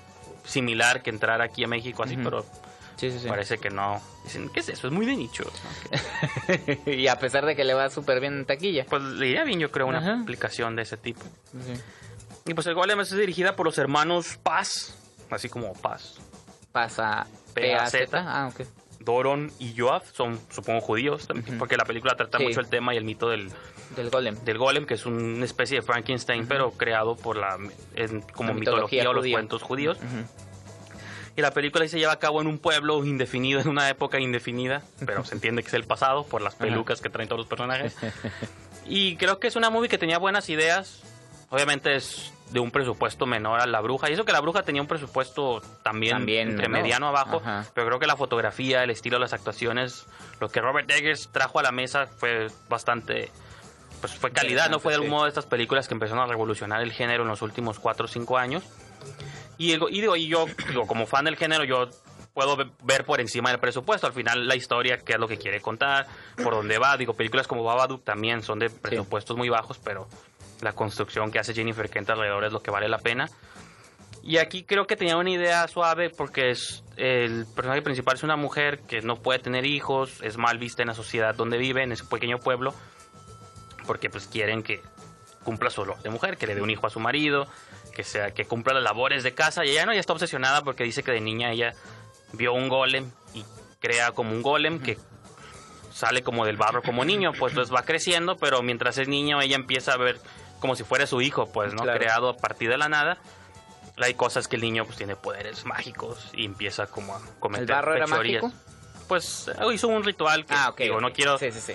[0.47, 2.43] similar que entrara aquí a México así, pero
[2.95, 3.27] sí, sí, sí.
[3.27, 4.01] parece que no.
[4.23, 4.87] Dicen, ¿qué es eso?
[4.87, 5.43] Es muy de nicho.
[6.85, 8.85] y a pesar de que le va súper bien en taquilla.
[8.89, 10.21] Pues le iría bien, yo creo, una Ajá.
[10.21, 11.21] aplicación de ese tipo.
[12.45, 14.95] Y pues el Golem es dirigida por los hermanos Paz,
[15.29, 16.15] así como Paz.
[16.71, 17.27] P-A-Z.
[17.53, 18.07] P-A-Z.
[18.25, 18.65] Ah, ok.
[19.07, 22.43] Doron y Joab son, supongo, judíos, también, porque la película trata Sí.
[22.43, 23.49] mucho el tema y el mito del,
[23.95, 24.35] Del golem.
[24.43, 27.57] del Golem, que es una especie de Frankenstein, pero creado por la
[27.95, 29.97] en- como La mitología, mitología o los cuentos judíos.
[31.35, 34.81] Y la película se lleva a cabo en un pueblo indefinido, en una época indefinida,
[35.05, 37.95] pero se entiende que es el pasado por las pelucas que traen todos los personajes.
[38.89, 41.01] Y creo que es una movie que tenía buenas ideas.
[41.49, 44.09] Obviamente es de un presupuesto menor a La Bruja.
[44.09, 46.83] Y eso que La Bruja tenía un presupuesto también, También entre menor.
[46.83, 47.37] mediano abajo.
[47.43, 47.65] Ajá.
[47.73, 50.05] Pero creo que la fotografía, el estilo, las actuaciones,
[50.39, 53.31] lo que Robert Eggers trajo a la mesa fue bastante...
[53.99, 54.79] Pues fue calidad, ¿no?
[54.79, 57.41] Fue de algún modo de estas películas que empezaron a revolucionar el género en los
[57.41, 58.63] últimos 4 o 5 años.
[59.57, 61.89] Y, y digo, y yo, digo, como fan del género, yo
[62.35, 64.05] puedo ve- ver por encima del presupuesto.
[64.05, 66.05] Al final, la historia, qué es lo que quiere contar,
[66.43, 66.95] por dónde va.
[66.95, 70.07] Digo, películas como Babadook también son de presupuestos muy bajos, pero
[70.61, 73.27] la construcción que hace Jennifer Kent alrededor es lo que vale la pena.
[74.23, 78.35] Y aquí creo que tenía una idea suave porque es el personaje principal es una
[78.35, 81.91] mujer que no puede tener hijos, es mal vista en la sociedad donde vive, en
[81.91, 82.73] ese pequeño pueblo,
[83.85, 84.81] porque pues quieren que
[85.43, 87.47] cumpla su rol de mujer, que le dé un hijo a su marido,
[87.95, 90.83] que sea que cumpla las labores de casa y ella no, ella está obsesionada porque
[90.83, 91.71] dice que de niña ella
[92.33, 93.45] vio un golem y
[93.79, 94.97] crea como un golem que
[95.93, 99.55] sale como del barro como niño, pues entonces va creciendo, pero mientras es niño ella
[99.55, 100.19] empieza a ver
[100.59, 101.83] como si fuera su hijo, pues, ¿no?
[101.83, 101.99] Claro.
[101.99, 103.17] Creado a partir de la nada.
[103.99, 107.75] Hay cosas que el niño pues tiene poderes mágicos y empieza como a cometer ¿El
[107.75, 108.45] barro fechorías.
[109.07, 111.73] Pues eh, hizo un ritual que Ah, digo, no quiero Sí, sí, sí.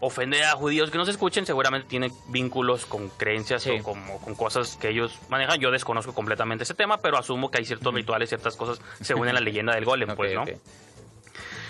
[0.00, 4.76] ofender a judíos que no se escuchen, seguramente tiene vínculos con creencias o con cosas
[4.76, 5.58] que ellos manejan.
[5.58, 9.34] Yo desconozco completamente ese tema, pero asumo que hay ciertos rituales, ciertas cosas según en
[9.34, 10.44] la leyenda del golem, pues, ¿no?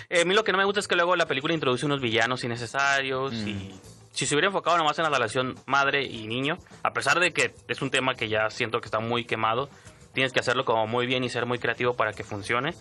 [0.08, 2.00] Eh, a mí lo que no me gusta es que luego la película introduce unos
[2.00, 3.48] villanos innecesarios Mm.
[3.48, 3.80] y
[4.16, 7.54] si se hubiera enfocado nomás en la relación madre y niño, a pesar de que
[7.68, 9.68] es un tema que ya siento que está muy quemado,
[10.14, 12.74] tienes que hacerlo como muy bien y ser muy creativo para que funcione.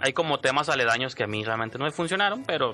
[0.00, 2.72] Hay como temas aledaños que a mí realmente no me funcionaron, pero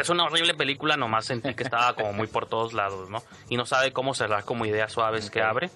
[0.00, 3.22] es una horrible película, nomás sentí que estaba como muy por todos lados, ¿no?
[3.50, 5.68] Y no sabe cómo cerrar como ideas suaves que abre.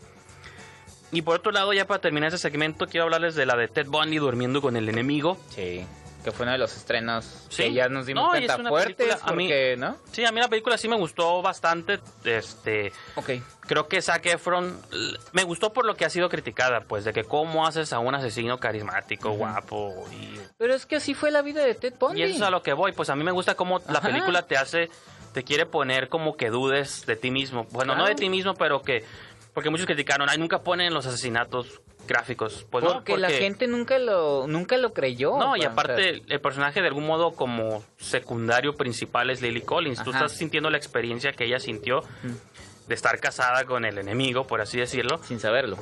[1.13, 3.89] Y por otro lado, ya para terminar ese segmento, quiero hablarles de la de Ted
[3.89, 5.37] Bundy durmiendo con el enemigo.
[5.51, 5.85] Sí,
[6.23, 7.65] que fue uno de los estrenos Sí.
[7.65, 9.97] que ya nos dimos No, cuenta fuertes, película, a mí- porque, ¿no?
[10.13, 12.01] Sí, a mí la película sí me gustó bastante.
[12.25, 13.31] Este, Ok.
[13.61, 14.81] creo que Zac Efron
[15.33, 18.15] me gustó por lo que ha sido criticada, pues, de que cómo haces a un
[18.15, 22.21] asesino carismático, guapo y Pero es que así fue la vida de Ted Bundy.
[22.21, 24.43] Y eso es a lo que voy, pues a mí me gusta cómo la película
[24.43, 24.91] te hace,
[25.33, 27.67] te quiere poner como que dudes de ti mismo.
[27.71, 29.05] Bueno, no de ti mismo, pero que,
[29.55, 32.67] porque muchos criticaron, ay, nunca ponen los asesinatos gráficos.
[32.71, 35.37] Pues no, porque, la gente nunca lo nunca lo creyó.
[35.39, 40.03] No, y aparte el personaje de algún modo como secundario principal es Lily Collins.
[40.03, 40.25] Tú Ajá.
[40.25, 42.03] estás sintiendo la experiencia que ella sintió
[42.89, 45.19] de estar casada con el enemigo, por así decirlo.
[45.23, 45.79] sin saberlo.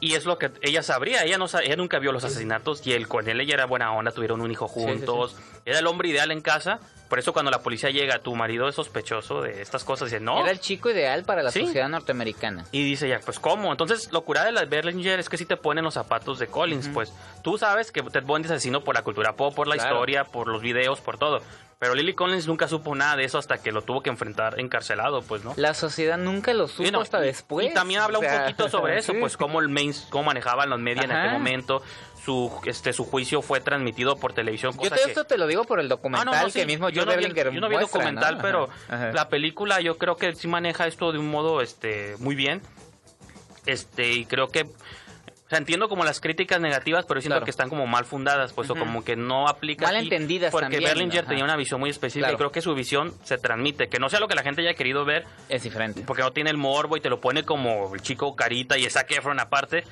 [0.00, 3.06] Y es lo que ella sabría, ella no ella nunca vio los asesinatos y él
[3.06, 4.84] con él ella era buena onda, tuvieron un hijo sí, sí.
[4.84, 6.80] juntos, era el hombre ideal en casa,
[7.12, 10.40] por eso cuando la policía llega, tu marido es sospechoso de estas cosas, dice, no.
[10.40, 11.60] Era el chico ideal para la Sí.
[11.60, 12.64] sociedad norteamericana.
[12.72, 13.70] Y dice ya, pues ¿cómo?
[13.70, 16.88] Entonces, lo curada de la Berlinger es que sí te ponen los zapatos de Collins,
[16.88, 19.96] pues tú sabes que Ted Bundy es asesino por la cultura pop, por la Claro.
[19.96, 21.42] historia, por los videos, por todo.
[21.82, 25.20] Pero Lily Collins nunca supo nada de eso hasta que lo tuvo que enfrentar encarcelado,
[25.22, 25.52] pues, ¿no?
[25.56, 27.66] La sociedad nunca lo supo no, hasta y- después.
[27.72, 29.18] Y también habla o sea, un poquito sobre eso, sí.
[29.18, 31.22] pues cómo el main, cómo manejaban los medios en Ajá.
[31.22, 31.82] aquel momento.
[32.24, 34.70] Su, este, su juicio fue transmitido por televisión.
[34.74, 36.60] Yo cosa te, que- esto te lo digo por el Ah, documental no, no, sí,
[36.60, 38.42] que mismo yo no vi, Berlinger yo no vi muestra, documental, ¿no?
[38.42, 39.12] pero Ajá, ajá.
[39.12, 42.62] la película yo creo que sí maneja esto de un modo este muy bien.
[43.66, 44.66] Este, y creo que
[45.52, 47.44] sea, entiendo como las críticas negativas, pero siento Claro.
[47.44, 50.84] que están como mal fundadas, pues o como que no aplica Mal entendidas porque también,
[50.84, 52.34] Berlinger tenía una visión muy específica Claro.
[52.34, 54.74] y creo que su visión se transmite, que no sea lo que la gente haya
[54.74, 56.02] querido ver, Es diferente.
[56.06, 59.02] porque no tiene el morbo y te lo pone como el chico carita y esa
[59.08, 59.84] Efron aparte.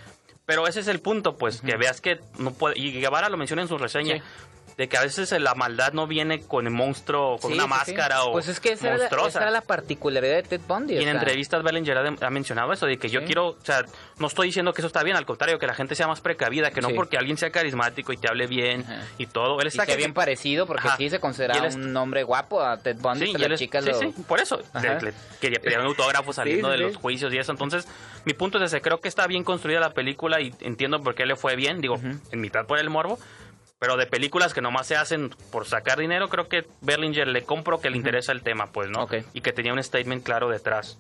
[0.47, 2.77] Pero ese es el punto, pues, que veas que no puede.
[2.77, 4.17] Y Guevara lo menciona en su reseña.
[4.17, 4.23] Sí.
[4.77, 7.69] De que a veces la maldad no viene con el monstruo, con Sí, una sí,
[7.87, 7.93] sí.
[7.93, 9.29] máscara o Pues es que esa era, monstruosa.
[9.29, 10.95] esa era la particularidad de Ted Bundy.
[10.95, 13.85] Y en sea, entrevistas Bellinger ha, ha mencionado eso, de que yo quiero, o sea,
[14.19, 16.71] no estoy diciendo que eso está bien, al contrario, que la gente sea más precavida,
[16.71, 19.03] que no porque alguien sea carismático y te hable bien Ajá.
[19.19, 19.61] y todo.
[19.61, 20.97] Él está que- bien parecido porque Ajá.
[20.97, 23.33] sí se considera es- un hombre guapo a Ted Bundy.
[23.37, 23.99] Y él es- chica sí, lo...
[23.99, 24.61] sí, por eso.
[24.83, 27.53] Le- le quería pedir un autógrafo saliendo de los juicios y eso.
[27.53, 27.87] Entonces,
[28.25, 28.81] mi punto es ese.
[28.81, 31.81] Creo que está bien construida la película y entiendo por qué le fue bien.
[31.81, 31.97] Digo,
[32.31, 33.19] en mitad por el morbo.
[33.81, 37.81] Pero de películas que nomás se hacen por sacar dinero, creo que Berlinger le compro
[37.81, 39.05] que le interesa el tema, pues, ¿no?
[39.05, 39.15] Ok.
[39.33, 40.99] Y que tenía un statement claro detrás.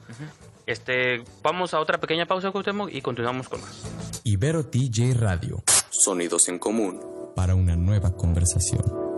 [0.64, 3.82] Este, vamos a otra pequeña pausa, Cuauhtémoc, y continuamos con más.
[4.24, 5.62] Ibero TJ Radio.
[5.90, 7.00] Sonidos en común.
[7.36, 9.09] Para una nueva conversación.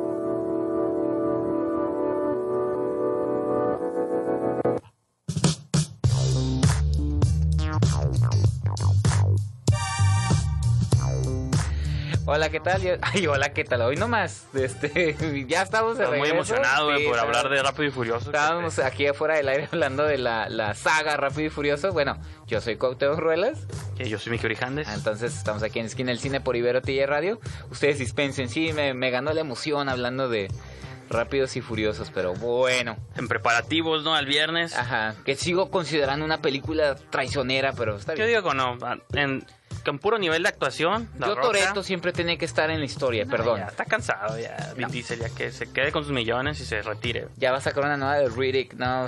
[12.24, 12.80] Hola, ¿qué tal?
[12.82, 13.82] Yo- Ay, hola, ¿qué tal?
[13.82, 15.16] Hoy nomás, este,
[15.48, 18.26] ya estamos de muy emocionado Sí, por hablar de Rápido y Furioso.
[18.26, 21.90] Estábamos aquí afuera del aire hablando de la, la saga Rápido y Furioso.
[21.92, 23.66] Bueno, yo soy Cuauhtémoc Ruelas.
[23.96, 24.86] Que yo soy Miki Orijandes.
[24.88, 27.40] Ah, Entonces estamos aquí en Esquina del Cine por Ibero TJ Radio.
[27.70, 30.46] Ustedes dispensen, sí, me, me ganó la emoción hablando de
[31.10, 32.96] Rápidos y Furiosos, pero bueno.
[33.16, 34.14] En preparativos, ¿no?
[34.14, 34.76] Al viernes.
[34.76, 38.28] Ajá, que sigo considerando una película traicionera, pero está Yo bien.
[38.40, 38.78] digo que no.
[39.12, 39.44] En,
[39.84, 41.08] con puro nivel de actuación.
[41.18, 43.60] La Yo Roca- Toreto siempre tiene que estar en la historia, perdón.
[43.60, 44.72] Ya, está cansado ya.
[44.76, 47.28] Vin Diesel ya que se quede con sus millones y se retire.
[47.36, 49.06] Ya va a sacar una nueva de Riddick, no,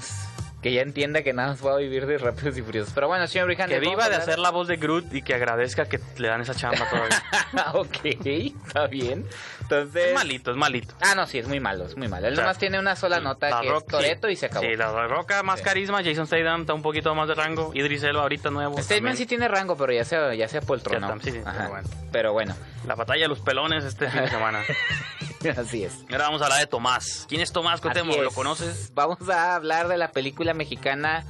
[0.64, 2.94] que ya entienda que nada más va a vivir de Rápidos y Furiosos.
[2.94, 5.84] Pero bueno, señor Brijandes, Que viva de hacer la voz de Groot y que agradezca
[5.84, 7.22] que le dan esa chamba todavía.
[7.74, 9.26] ok, está bien.
[9.60, 10.06] Entonces...
[10.06, 10.94] es malito, es malito.
[11.02, 12.28] Ah, no, sí, es muy malo, es muy malo.
[12.28, 14.32] Él O sea, nomás tiene una sola nota La que es Toreto sí.
[14.32, 14.64] y se acabó.
[14.64, 15.66] Sí, la Roca más Sí.
[15.66, 18.76] carisma, Jason Statham está un poquito más de rango, Idris Elba ahorita nuevo.
[18.76, 19.18] También.
[19.18, 21.20] sí tiene rango, pero ya se, ya se apoltronó.
[21.20, 21.58] Sí, sí, Ajá.
[21.58, 21.88] pero bueno.
[22.10, 22.54] Pero bueno,
[22.86, 24.62] La batalla de los pelones este fin de semana.
[25.56, 26.00] así es.
[26.10, 27.26] Ahora vamos a hablar de Tomás.
[27.28, 27.80] ¿Quién es Tomás?
[27.84, 28.34] Así ¿Lo es.
[28.34, 28.92] conoces?
[28.94, 31.24] Vamos a hablar de la película mexicana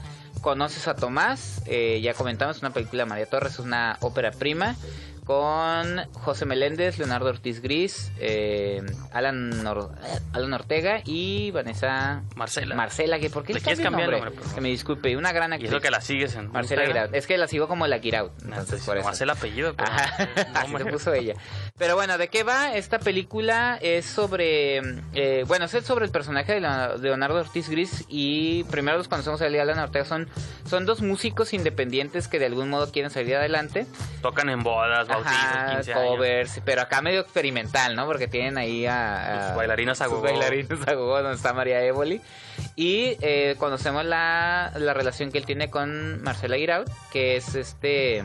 [0.44, 1.62] Conoces a Tomás.
[1.64, 4.76] Eh, ya comentamos, una película de María Torres, es una ópera prima.
[5.24, 8.82] Con José Meléndez, Leonardo Ortiz Gris, eh,
[9.12, 9.90] Alan, Nor-
[10.34, 12.74] Alan Ortega y Vanessa Marcela.
[12.74, 13.18] Marcela.
[13.18, 14.44] ¿que ¿Por qué ¿Le quieres cambiar el nombre?
[14.54, 15.70] Que me disculpe, una gran Y actriz.
[15.70, 16.84] eso que la sigues en Marcela.
[16.84, 17.14] Guiraud.
[17.14, 18.30] Es que la sigo como la Guiraud.
[18.42, 19.24] Ah, Entonces, por eso.
[19.24, 19.74] el apellido.
[19.74, 20.28] pero- Ajá,
[20.78, 21.34] lo puso ella.
[21.78, 22.74] Pero bueno, ¿de qué va?
[22.74, 24.78] Esta película es sobre.
[25.14, 28.04] eh, bueno, es sobre el personaje de Leonardo- Ortiz Gris.
[28.08, 30.04] Y primero los conocemos a y Alan Ortega.
[30.04, 30.28] Son,
[30.68, 33.86] son dos músicos independientes que de algún modo quieren salir adelante.
[34.22, 36.06] Tocan en bodas, Ajá, 15 años.
[36.08, 36.60] covers.
[36.64, 38.06] Pero acá medio experimental, ¿no?
[38.06, 39.54] Porque tienen ahí a.
[39.56, 42.20] bailarinas a bailarinas a gogo, donde está María Évoli.
[42.76, 48.22] Y eh, conocemos la, la relación que él tiene con Marcela Guiraud, que es este.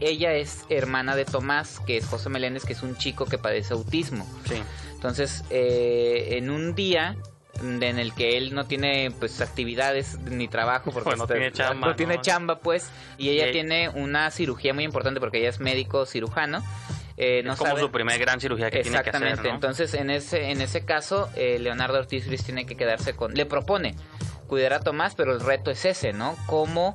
[0.00, 3.74] Ella es hermana de Tomás, que es José Meléndez, que es un chico que padece
[3.74, 4.26] autismo.
[4.48, 4.60] Sí.
[4.94, 7.16] Entonces, eh, en un día,
[7.60, 11.88] en el que él no tiene pues actividades ni trabajo porque no está- tiene chamba,
[11.88, 12.88] no tiene chamba pues
[13.18, 16.62] y ella Y- tiene una cirugía muy importante porque ella es médico cirujano
[17.18, 19.34] eh, no es como sabe- su primer gran cirugía que tiene que Exactamente.
[19.34, 19.54] hacer, ¿no?
[19.54, 23.34] Entonces, en ese en ese caso, eh, Leonardo Ortiz Gris tiene que quedarse con.
[23.34, 23.94] Le propone
[24.48, 26.36] cuidar a Tomás, pero el reto es ese, ¿no?
[26.46, 26.94] Cómo,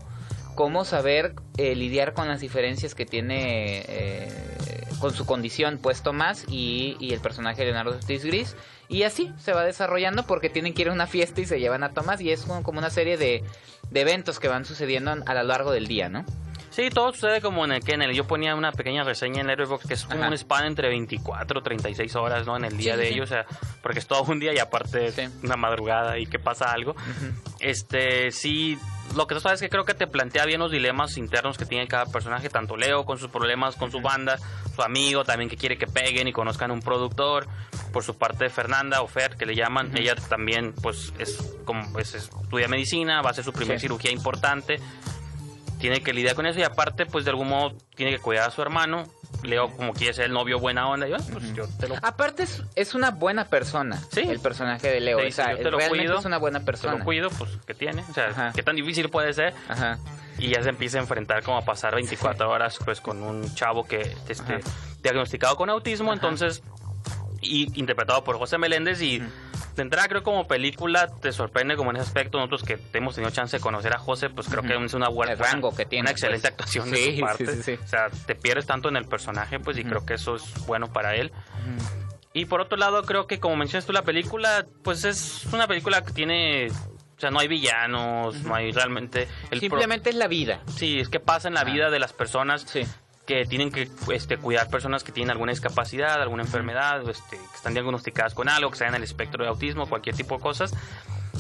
[0.55, 6.45] cómo saber eh, lidiar con las diferencias que tiene eh, con su condición, pues Tomás
[6.49, 8.55] y, el personaje de Leonardo Ortiz Gris.
[8.89, 11.83] Y así se va desarrollando porque tienen que ir a una fiesta y se llevan
[11.83, 12.21] a Tomás.
[12.21, 13.43] Y es como, como una serie de
[13.93, 16.25] eventos que van sucediendo a lo largo del día, ¿no?
[16.77, 18.13] Sí, todo sucede como en el Kennel.
[18.13, 20.27] Yo ponía una pequeña reseña en Letterboxd que es como Ajá.
[20.27, 22.55] un span entre 24 36 horas, ¿no?
[22.55, 23.45] En el día Sí, de sí, ellos, o sea,
[23.81, 25.23] porque es todo un día y aparte Sí.
[25.43, 26.95] una madrugada y que pasa algo.
[27.59, 28.77] Este, sí,
[29.15, 31.65] lo que tú sabes es que creo que te plantea bien los dilemas internos que
[31.65, 34.37] tiene cada personaje, tanto Leo con sus problemas con su banda,
[34.75, 37.47] su amigo también que quiere que peguen y conozcan un productor,
[37.91, 42.13] por su parte Fernanda o Fer que le llaman, ella también pues es como pues
[42.13, 43.83] estudia medicina, va a hacer su primera Sí.
[43.87, 44.79] cirugía importante
[45.79, 48.51] tiene que lidiar con eso y aparte pues de algún modo tiene que cuidar a
[48.51, 49.03] su hermano.
[49.43, 51.07] Leo como quiere ser el novio buena onda.
[51.07, 54.21] Y yo, pues yo te lo, Aparte es, es una buena persona, Sí.
[54.21, 55.17] el personaje de Leo.
[55.17, 56.95] te o dice, sea, yo te lo realmente cuido, es una buena te persona.
[56.97, 58.03] lo cuido pues que tiene.
[58.09, 58.51] O sea Ajá.
[58.55, 59.53] qué tan difícil puede ser.
[59.69, 59.99] Ajá.
[60.39, 63.83] y ya se empieza a enfrentar como a pasar 24 horas pues con un chavo
[63.85, 64.59] que este
[65.03, 66.13] diagnosticado con autismo.
[66.13, 66.63] Entonces
[67.41, 69.21] y interpretado por José Meléndez y
[69.81, 73.57] entrada creo como película te sorprende como en ese aspecto nosotros que hemos tenido chance
[73.57, 76.11] de conocer a José pues creo que es una buena El rango que tiene, una
[76.11, 76.51] excelente pues.
[76.53, 79.77] actuación de Sí, su parte sí, o sea te pierdes tanto en el personaje pues
[79.77, 81.31] y creo que eso es bueno para él
[82.33, 86.03] y por otro lado, creo que como mencionas tú la película, pues es una película
[86.03, 89.23] que tiene, o sea, no hay villanos, no hay realmente...
[89.49, 90.61] El pro- Simplemente es la vida.
[90.67, 91.63] sí, es que pasa en la Ah.
[91.63, 92.83] vida de las personas Sí.
[93.27, 97.73] Que tienen que este, cuidar personas que tienen alguna discapacidad, alguna enfermedad, este, que están
[97.73, 100.73] diagnosticadas con algo, que están en el espectro de autismo, cualquier tipo de cosas.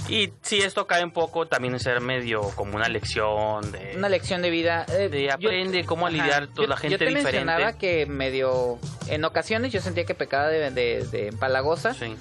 [0.09, 3.93] Y sí, esto cae un poco también en ser medio como una lección de...
[3.97, 4.85] Una lección de vida.
[4.89, 7.31] eh, De yo- aprende cómo a lidiar con Yo- la gente yo te diferente.
[7.31, 8.77] mencionaba que medio...
[9.07, 12.15] En ocasiones yo sentía que pecaba de, de, de empalagosa, Sí.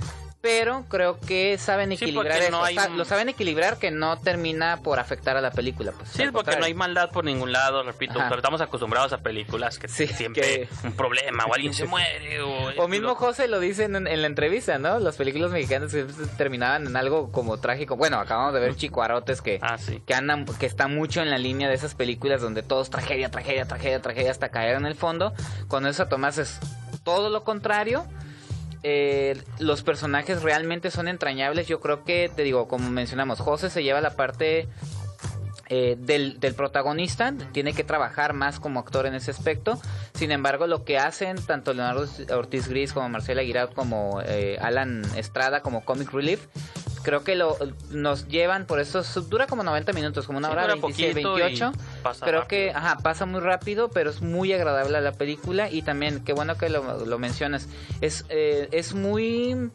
[0.46, 4.76] Pero creo que saben Sí, equilibrar no hay un- Lo saben equilibrar que no termina
[4.82, 5.90] por afectar a la película.
[5.90, 9.78] Pues, Sí, porque no hay maldad por ningún lado, repito, pero estamos acostumbrados a películas
[9.80, 13.58] que Sí, siempre que- un problema o alguien se muere o, O mismo José lo
[13.58, 15.00] dice en, en la entrevista, ¿no?
[15.00, 16.04] Las películas mexicanas que
[16.36, 17.96] terminaban en algo como trágico.
[17.96, 20.00] Bueno, acabamos de ver Chicuarotes que, Ah, sí.
[20.06, 23.30] que andan, que está mucho en la línea de esas películas donde todo es tragedia,
[23.30, 25.32] tragedia, tragedia, tragedia hasta caer en el fondo.
[25.66, 26.60] Con eso Tomás es
[27.02, 28.04] todo lo contrario.
[28.88, 31.66] Eh, los personajes realmente son entrañables.
[31.66, 34.68] Yo creo que, te digo, como mencionamos, José se lleva la parte
[35.68, 39.76] eh, del, protagonista, tiene que trabajar más como actor en ese aspecto.
[40.14, 45.02] Sin embargo, lo que hacen tanto Leonardo Ortiz Gris como Marcela Aguirre como eh, Alan
[45.16, 46.46] Estrada como Comic Relief,
[47.06, 47.56] creo que lo,
[47.90, 51.38] nos llevan, por eso dura como 90 minutos, como una Sí, hora dura 26, poquito
[51.38, 51.72] y 28.
[52.02, 56.24] pasa Creo que, ajá, pasa muy rápido, pero es muy agradable la película y también,
[56.24, 57.68] qué bueno que lo, lo mencionas,
[58.00, 59.70] es, eh, es muy,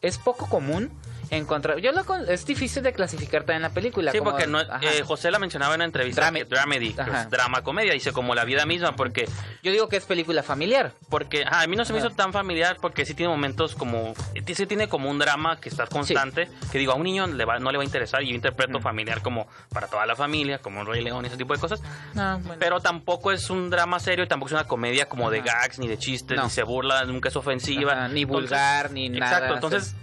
[0.00, 0.90] es poco común
[1.36, 4.12] encontrar, yo lo, con- es difícil de clasificar también la película.
[4.12, 7.02] Sí, como- porque no, eh, José la mencionaba en una entrevista Drame- que dramedy, que
[7.10, 9.26] es drama comedia, dice como la vida misma, porque
[9.62, 10.92] Yo digo que es película familiar.
[11.08, 14.14] porque ajá, a mí no se me hizo tan familiar porque sí tiene momentos como
[14.46, 17.58] sí tiene como un drama que está constante, que digo a un niño le va-
[17.58, 18.82] no le va a interesar y yo interpreto Mm.
[18.82, 21.80] familiar como para toda la familia, como un Rey León y ese tipo de cosas.
[22.14, 22.56] No, bueno.
[22.58, 25.60] Pero tampoco es un drama serio tampoco es una comedia como de Ajá.
[25.62, 26.44] gags, ni de chistes, No.
[26.44, 27.92] ni se burla, nunca es ofensiva.
[27.92, 29.32] Ajá, ni Entonces- vulgar, ni nada.
[29.32, 29.94] Exacto, entonces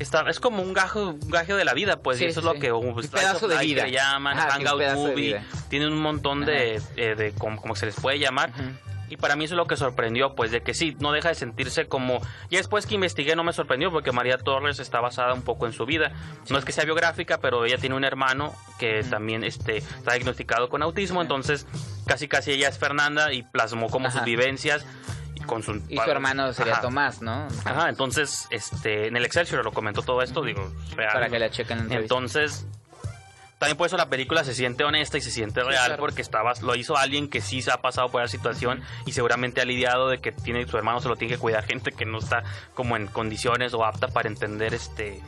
[0.00, 2.48] está, es como un gajo, un gajo de la vida, pues, Sí, y eso sí,
[2.48, 3.84] es lo que Un pues, pedazo de vida.
[3.84, 5.44] que llaman, un Hangout Movie, vida.
[5.68, 8.52] tienen un montón de, eh, de como, como se les puede llamar.
[9.10, 11.34] Y para mí eso es lo que sorprendió, pues de que sí, no deja de
[11.34, 12.20] sentirse como...
[12.48, 15.72] Ya después que investigué no me sorprendió porque María Torres está basada un poco en
[15.72, 16.12] su vida.
[16.48, 20.68] No es que sea biográfica, pero ella tiene un hermano que también este, está diagnosticado
[20.68, 21.66] con autismo, entonces
[22.06, 24.18] casi casi ella es Fernanda y plasmó como Ajá.
[24.18, 24.86] sus vivencias
[25.19, 25.19] y
[25.50, 25.82] con su...
[25.88, 26.82] Y su hermano sería Ajá.
[26.82, 27.48] Tomás, ¿no?
[27.64, 31.12] Ajá, entonces este, en el Excelsior lo comentó todo esto, digo, real.
[31.12, 31.96] Para que la chequen en la.
[31.96, 32.66] Entonces,
[33.58, 36.00] también por eso la película se siente honesta y se siente real, claro.
[36.00, 39.60] porque estaba, lo hizo alguien que sí se ha pasado por esa situación y seguramente
[39.60, 42.18] ha lidiado de que tiene su hermano se lo tiene que cuidar gente que no
[42.18, 42.44] está
[42.74, 45.20] como en condiciones o apta para entender este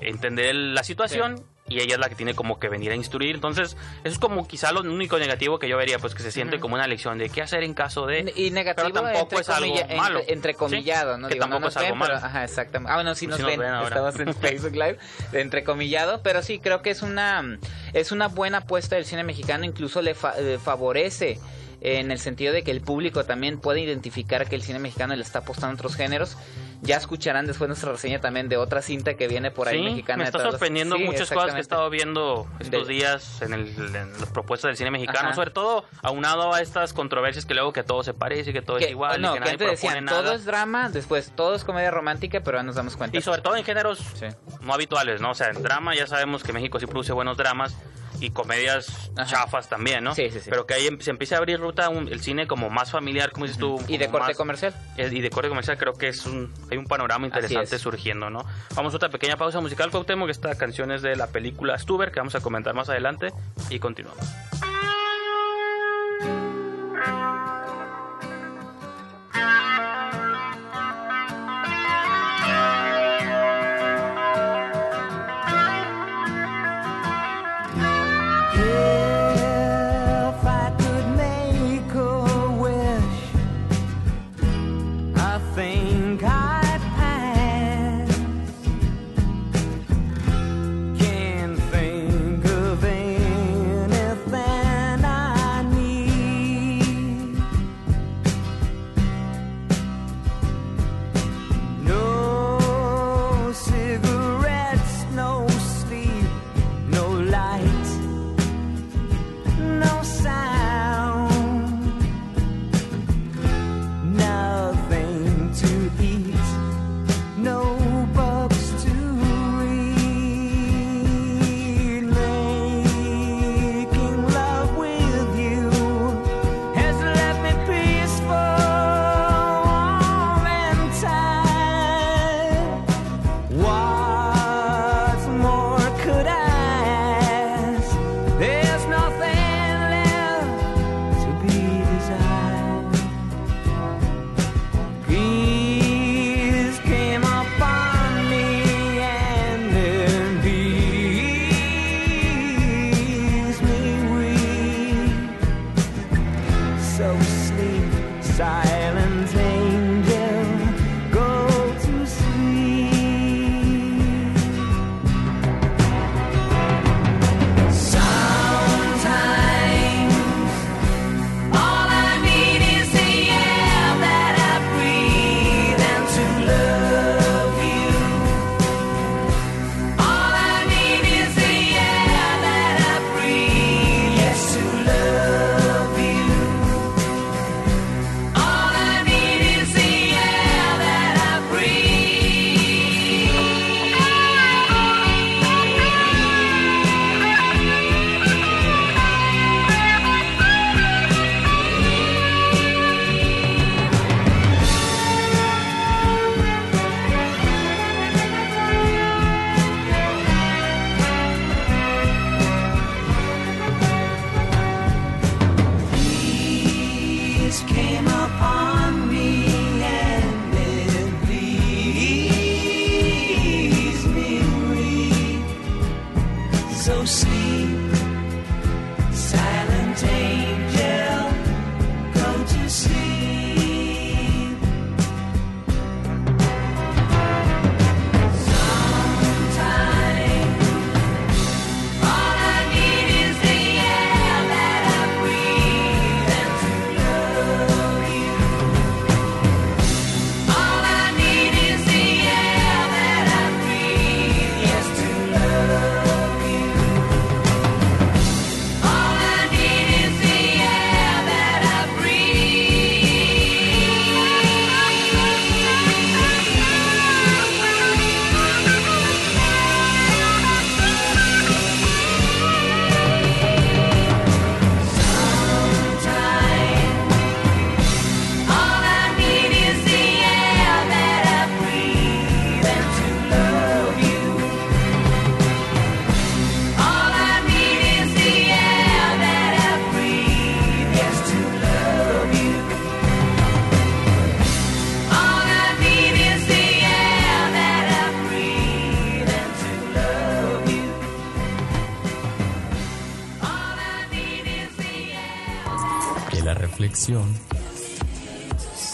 [0.00, 3.34] entender la situación y ella es la que tiene como que venir a instruir.
[3.34, 6.58] Entonces, eso es como quizá lo único negativo que yo vería, pues que se siente
[6.60, 9.74] como una lección de qué hacer en caso de Y negativo pero tampoco es algo
[9.96, 10.18] malo.
[10.20, 11.28] entre- entrecomillado, Sí, ¿no?
[11.28, 12.26] que Digo, tampoco es algo ven, pero- malo.
[12.26, 12.92] ajá, exactamente.
[12.92, 13.88] Ah, bueno, sí nos, sí nos ven, ven ahora.
[13.88, 14.98] estamos en Facebook Live,
[15.32, 17.58] entrecomillado, pero sí, creo que es una,
[17.92, 21.38] es una buena apuesta del cine mexicano, incluso le fa- eh, favorece
[21.84, 25.22] en el sentido de que el público también puede identificar que el cine mexicano le
[25.22, 26.36] está apostando a otros géneros.
[26.84, 30.18] Ya escucharán después nuestra reseña también de otra cinta que viene por ahí Sí, mexicana.
[30.18, 33.52] me está las- sorprendiendo Sí, muchas cosas que he estado viendo estos De- días en,
[33.52, 35.34] el, en las propuestas del cine mexicano, Ajá.
[35.34, 38.86] sobre todo aunado a estas controversias que luego que todo se parece, que todo Que-
[38.86, 40.22] es igual, no, y que que nadie antes decían, nada.
[40.22, 43.16] todo es drama, después todo es comedia romántica, pero ahora nos damos cuenta.
[43.16, 44.26] Y sobre todo en géneros Sí.
[44.62, 45.30] no habituales, ¿no?
[45.30, 47.76] O sea, en drama ya sabemos que México sí produce buenos dramas
[48.22, 49.26] y comedias Ajá.
[49.30, 50.14] chafas también, ¿no?
[50.14, 50.48] Sí, sí, sí.
[50.50, 53.30] Pero que ahí em- se empiece a abrir ruta un- el cine como más familiar,
[53.32, 53.80] como dices tú.
[53.88, 54.74] Y de corte más- comercial.
[54.96, 57.82] Y de corte comercial creo que es un, hay un panorama interesante es.
[57.82, 58.44] surgiendo, ¿no?
[58.74, 62.10] Vamos a otra pequeña pausa musical, Cuauhtémoc, que esta canción es de la película Stuber,
[62.12, 63.32] que vamos a comentar más adelante,
[63.70, 64.24] y continuamos.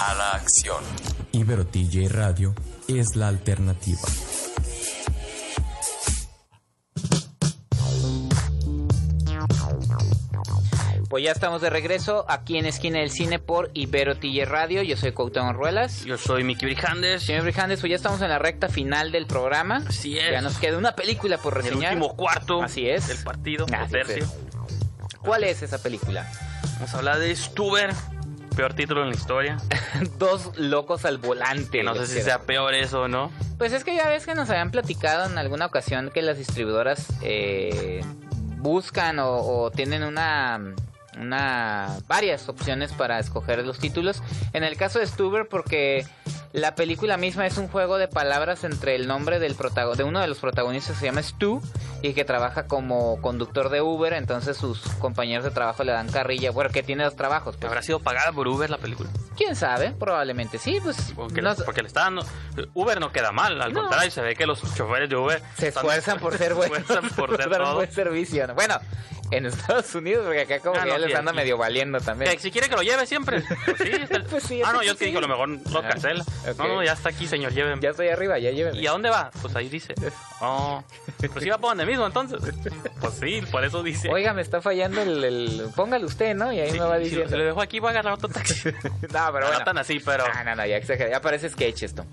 [0.00, 0.82] A la acción.
[1.32, 2.54] Ibero TJ Radio
[2.88, 4.00] es la alternativa.
[11.08, 14.82] pues ya estamos de regreso aquí en Esquina del Cine por Ibero TJ Radio.
[14.82, 16.04] Yo soy Cuauhtémoc Ruelas.
[16.04, 17.22] Yo soy Miki Brijandes.
[17.22, 19.82] Señor Brijandes, pues ya estamos en la recta final del programa.
[19.88, 20.30] Así es.
[20.32, 21.94] Ya nos queda una película por El reseñar.
[21.94, 23.08] último cuarto Así es.
[23.08, 24.16] del partido, Así tercio.
[24.24, 24.30] es.
[25.20, 26.30] ¿Cuál es esa película?
[26.74, 27.94] Vamos a hablar de Stuber,
[28.58, 29.56] peor título en la historia.
[30.18, 31.84] Dos locos al volante.
[31.84, 33.30] No sé si sea peor eso o no.
[33.56, 37.06] Pues es que ya ves que nos habían platicado en alguna ocasión que las distribuidoras
[37.22, 38.02] eh,
[38.56, 40.60] buscan o, o tienen una
[41.20, 44.22] una varias opciones para escoger los títulos.
[44.52, 46.04] En el caso de Stuber porque
[46.52, 50.20] la película misma es un juego de palabras entre el nombre del protago- de uno
[50.20, 51.60] de los protagonistas que se llama Stu
[52.02, 56.50] y que trabaja como conductor de Uber, entonces sus compañeros de trabajo le dan carrilla,
[56.52, 59.10] bueno, que tiene dos trabajos, pues, ¿Habrá sido pagada por Uber la película?
[59.36, 62.24] quién sabe, probablemente sí, pues Porque, no- porque le está dando...
[62.74, 63.80] Uber no queda mal, al No.
[63.82, 65.42] contrario, se ve que los choferes de Uber...
[65.56, 66.82] se esfuerzan por ser buenos,
[67.16, 68.46] por ser dar un buen servicio.
[68.48, 68.54] ¿no?
[68.54, 68.80] Bueno,
[69.30, 71.36] en Estados Unidos, porque acá como Ah, que no, ya les sí, anda aquí.
[71.36, 72.32] medio valiendo también.
[72.32, 73.44] Que si quiere que lo lleve siempre.
[73.64, 75.78] Pues sí, está el- Pues sí, ah, no, yo que digo, a lo mejor lo
[75.80, 76.24] Ah, cancela.
[76.56, 77.80] No, no, ya está aquí, señor, lléveme.
[77.80, 78.80] Ya estoy arriba, ya llévenme.
[78.80, 79.30] ¿Y a dónde va?
[79.42, 79.94] Pues ahí dice.
[80.40, 80.82] Oh,
[81.32, 82.38] pues iba por donde mismo entonces.
[83.00, 84.08] Pues sí, por eso dice.
[84.10, 86.52] Oiga, me está fallando el, el- Póngale usted, ¿no?
[86.52, 87.28] Y ahí Sí, me va diciendo.
[87.28, 88.70] si lo dejo aquí, va a agarrar otro taxi.
[88.82, 89.64] no, pero no bueno.
[89.64, 90.24] tan así, pero.
[90.32, 91.10] Ah, no, no, ya exageré.
[91.10, 92.04] Ya parece sketch esto.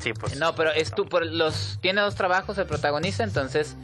[0.00, 0.36] Sí, pues.
[0.36, 3.76] No, pero es tú, por los, tiene dos trabajos el protagonista, entonces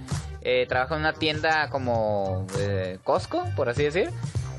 [0.42, 4.10] eh, trabaja en una tienda como eh, Costco, por así decir.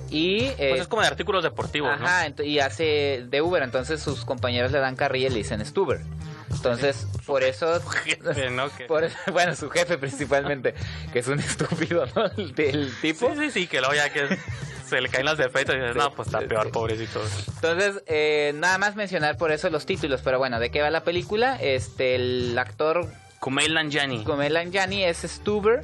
[0.09, 4.01] Y, eh, Pues es como de artículos deportivos, Ajá, ent- y hace de Uber, entonces
[4.01, 5.99] sus compañeros le dan carrilla y le dicen Stuber.
[6.51, 7.81] Entonces, por eso...
[9.31, 10.73] bueno, su jefe principalmente,
[11.13, 12.25] que es un estúpido, ¿no?
[12.37, 12.53] El,
[13.01, 13.29] tipo.
[13.33, 14.37] Sí, sí, sí, que luego ya que
[14.87, 16.71] se le caen las defectas y dices, no, pues está peor, sí.
[16.71, 17.21] pobrecito.
[17.55, 21.03] Entonces, eh, nada más mencionar por eso los títulos, pero bueno, ¿de qué va la
[21.03, 21.57] película?
[21.61, 23.07] Este, el actor
[23.39, 24.23] Kumail Nanjiani.
[24.23, 25.83] Kumail Nanjiani es Stuber,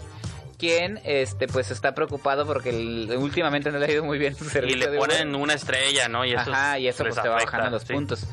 [0.57, 4.45] quien, este, pues está preocupado porque el- últimamente no le ha ido muy bien su
[4.45, 5.09] Y servicio le de Uber.
[5.09, 6.25] ponen una estrella, ¿no?
[6.25, 7.93] Y eso, Ajá, y eso pues te va bajando los sí.
[7.93, 8.25] puntos.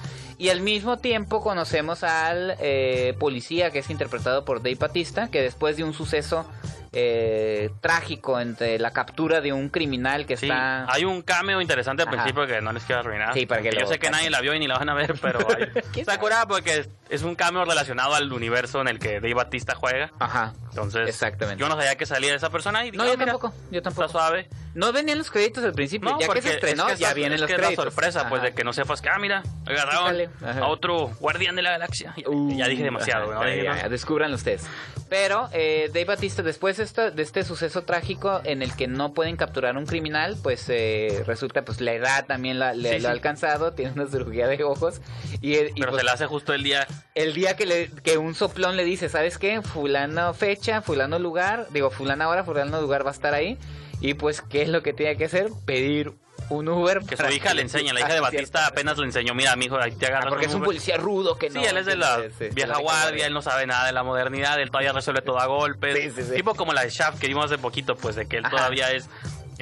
[0.42, 5.40] Y al mismo tiempo conocemos al eh, policía que es interpretado por Dave Batista, que
[5.40, 6.44] después de un suceso
[6.92, 10.84] eh, trágico entre la captura de un criminal que Sí, está...
[10.92, 12.16] hay un cameo interesante al Ajá.
[12.18, 13.32] principio que no les quiero arruinar.
[13.34, 15.14] Sí, para que Yo sé que nadie la vio y ni la van a ver,
[15.20, 19.14] pero hay- ¿Quién está curada porque es un cameo relacionado al universo en el que
[19.20, 20.10] Dave Batista juega.
[20.18, 20.52] Ajá.
[20.70, 21.60] Entonces, Exactamente.
[21.60, 23.78] yo no sabía que salía esa persona y dije, No, "Ah, yo mira, tampoco, yo
[23.78, 24.08] Está tampoco.
[24.08, 24.48] suave.
[24.74, 27.14] No venían los créditos al principio, No, ya que se estrenó, es que ya es-
[27.14, 27.84] vienen es los que es créditos.
[27.84, 30.30] la sorpresa, pues, de que no sepas que, ah, mira, agarraron
[30.62, 32.14] a otro guardián de la galaxia.
[32.16, 33.42] Y- Uh, ya dije demasiado, ¿no?
[33.44, 33.80] ya, Dije, ya, no.
[33.82, 34.66] ya, descúbranlo ustedes.
[35.10, 39.76] Pero eh, Dave Batista, después de, este suceso trágico en el que no pueden capturar
[39.76, 43.06] un criminal, pues eh, resulta, pues la edad también la, le, Sí, lo sí.
[43.06, 45.00] ha alcanzado, tiene una cirugía de ojos.
[45.40, 46.86] Y, y, Pero pues, se le hace justo el día.
[47.14, 49.62] el día que, le, que un soplón le dice, ¿sabes qué?
[49.62, 53.58] Fulano fecha, fulano lugar, digo, fulano hora, fulano lugar va a estar ahí.
[54.00, 55.48] Y pues, ¿qué es lo que tiene que hacer?
[55.64, 56.12] Pedir
[56.52, 57.00] un Uber.
[57.00, 58.36] Que su hija le enseña, la hija Ah, de cierto.
[58.36, 60.66] Batista apenas le enseñó, mira, mijo, ahí te Ah, agarras porque es un Uber".
[60.66, 61.64] policía rudo que Sí, no.
[61.66, 64.02] él es de la Sí, sí, vieja la guardia, él no sabe nada de la
[64.02, 65.96] modernidad, él todavía resuelve todo a golpes.
[65.96, 66.34] Sí, sí, sí.
[66.36, 68.56] Tipo como la de Shaft que vimos hace poquito, pues de que él Ajá.
[68.56, 69.08] todavía es...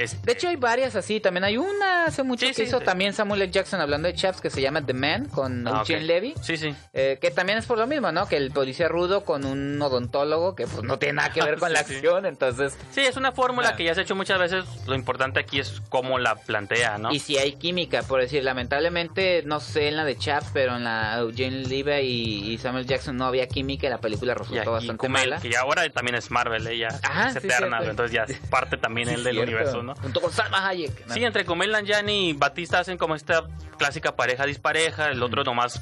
[0.02, 1.20] es De hecho, hay varias así.
[1.20, 2.84] También hay una hace mucho Sí, que sí, hizo sí.
[2.84, 3.50] también Samuel L.
[3.52, 6.02] Jackson hablando de Chaps que se llama The Man con Ah, Eugene.
[6.04, 6.34] Levy.
[6.42, 6.74] Sí, sí.
[6.92, 8.26] eh, que también es por lo mismo, ¿no?
[8.26, 11.72] Que el policía rudo con un odontólogo que pues no tiene nada que ver con
[11.72, 12.26] la acción.
[12.26, 13.76] Entonces, Sí, es una fórmula Ah.
[13.76, 14.64] que ya se ha hecho muchas veces.
[14.86, 17.12] Lo importante aquí es cómo la plantea, ¿no?
[17.12, 20.84] y si hay química, por decir, lamentablemente, no sé en la de Chaps, pero en
[20.84, 24.60] la Eugene Levy y, y Samuel Jackson no había química y la película Y resultó
[24.60, 25.42] aquí bastante Kumail, mala.
[25.42, 28.76] que ya ahora también es Marvel, ella Ajá, es sí, eterna, entonces ya es parte
[28.76, 29.42] también él del Cierto.
[29.50, 29.89] universo, ¿no?
[29.96, 31.06] Junto con Salma Hayek.
[31.06, 31.14] ¿no?
[31.14, 33.44] Sí, entre Kumail Nanjiani y Batista hacen como esta
[33.78, 35.80] clásica pareja dispareja, el otro nomás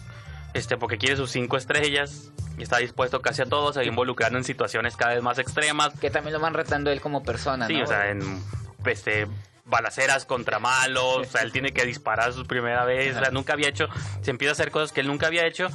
[0.54, 4.44] este porque quiere sus cinco estrellas y está dispuesto casi a todo, se involucrando en
[4.44, 5.98] situaciones cada vez más extremas.
[6.00, 7.84] Que también lo van retando él como persona, Sí, ¿no?
[7.84, 8.42] o sea, en
[8.84, 9.26] este
[9.64, 13.52] balaceras contra malos, o sea, él tiene que disparar su primera vez, o sea, nunca
[13.52, 13.86] había hecho,
[14.22, 15.68] se empieza a hacer cosas que él nunca había hecho.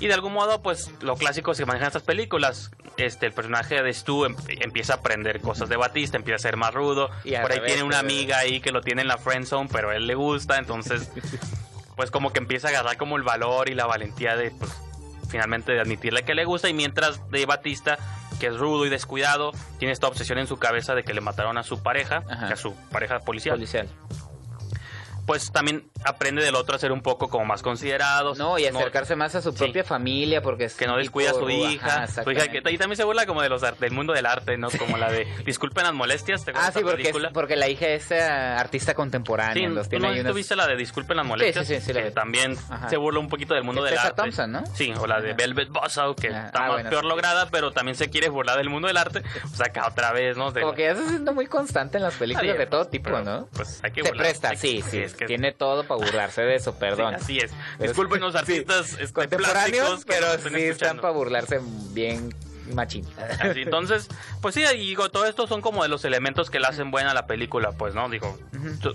[0.00, 2.70] Y de algún modo, pues, lo clásico se maneja en estas películas.
[2.98, 6.56] Este, el personaje de Stu em- empieza a aprender cosas de Batista, empieza a ser
[6.56, 7.08] más rudo.
[7.24, 9.68] Y Por ahí revés, tiene una amiga ahí que lo tiene en la friend zone,
[9.72, 11.10] pero a él le gusta, entonces,
[11.96, 14.70] pues como que empieza a agarrar como el valor y la valentía de, pues,
[15.30, 16.68] finalmente de admitirle que le gusta.
[16.68, 17.96] Y mientras de Batista,
[18.38, 21.56] que es rudo y descuidado, tiene esta obsesión en su cabeza de que le mataron
[21.56, 22.48] a su pareja, Ajá.
[22.48, 23.88] a su pareja policial policial.
[25.26, 28.34] pues también aprende del otro a ser un poco como más considerado.
[28.34, 29.58] No, y acercarse más a su Sí.
[29.58, 32.04] propia familia porque es que no descuida a su hija.
[32.04, 34.56] Ajá, su hija que y también se burla como de los del mundo del arte,
[34.56, 34.68] ¿no?
[34.70, 38.10] Como la de Disculpen las molestias, ¿te Ah, sí, porque, es- porque la hija es
[38.10, 39.68] eh, artista contemporánea.
[39.68, 41.66] Sí, ¿tú tiene no tuviste la de Disculpen las molestias?
[41.66, 42.88] sí, sí, sí, que también Ajá.
[42.88, 44.22] se burla un poquito del mundo Es del arte.
[44.22, 44.64] Thompson, ¿no?
[44.74, 45.36] Sí, o la de Ajá.
[45.36, 48.56] Velvet Buzzsaw, que Ah, está ah, más bueno, peor lograda, pero también se quiere burlar
[48.58, 49.22] del mundo del arte.
[49.44, 50.50] O sea, acá otra vez, ¿no?
[50.52, 53.48] De- Como que ya se siendo muy constante en las películas de todo tipo, ¿no?
[53.54, 55.02] Pues hay que Se presta, que- sí, sí.
[55.18, 57.14] que- Tiene todo para burlarse de eso, sí, perdón.
[57.14, 57.50] así es.
[57.78, 61.02] Disculpen los sí, artistas este, Contemporáneos, plásticos que pero sí estén están escuchando.
[61.02, 61.60] para burlarse
[61.92, 62.34] bien
[62.74, 63.06] machín.
[63.38, 64.08] Así, entonces,
[64.42, 67.14] pues sí, digo, todo esto son como de los elementos que le hacen buena a
[67.14, 68.08] la película, pues, ¿no?
[68.08, 68.36] Digo,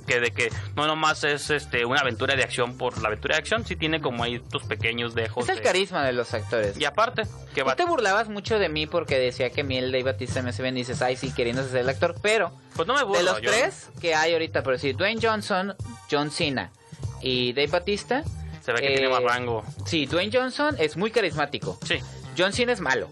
[0.05, 3.39] que de que no nomás es este una aventura de acción por la aventura de
[3.39, 5.45] acción, sí tiene como ahí estos pequeños dejos.
[5.45, 6.77] Es el de- carisma de los actores.
[6.77, 7.23] Y aparte,
[7.55, 10.03] que Tú va, te burlabas mucho de mí porque decía que a mí el Dave
[10.03, 12.15] Batista me bien y dices, ay, sí, queriendo ser el actor.
[12.21, 13.19] Pero pues no me burlo.
[13.19, 15.75] de los yo- tres que hay ahorita, pero sí, Dwayne Johnson,
[16.11, 16.71] John Cena
[17.21, 18.23] y Dave Batista.
[18.61, 19.63] Se ve que eh, tiene más rango.
[19.85, 21.79] Sí, Dwayne Johnson es muy carismático.
[21.85, 21.95] Sí.
[22.37, 23.09] John Cena es malo.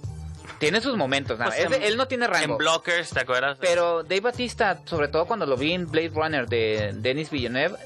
[0.60, 1.52] Tiene sus momentos, nada.
[1.52, 2.54] Pues en- él no tiene rango.
[2.54, 3.58] En Blockers, ¿te acuerdas?
[3.62, 7.78] Pero Dave Batista, sobre todo cuando lo vi en Blade Runner de Denis Villeneuve,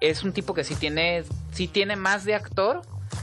[0.00, 2.82] es un tipo que sí tiene, sí tiene más de actor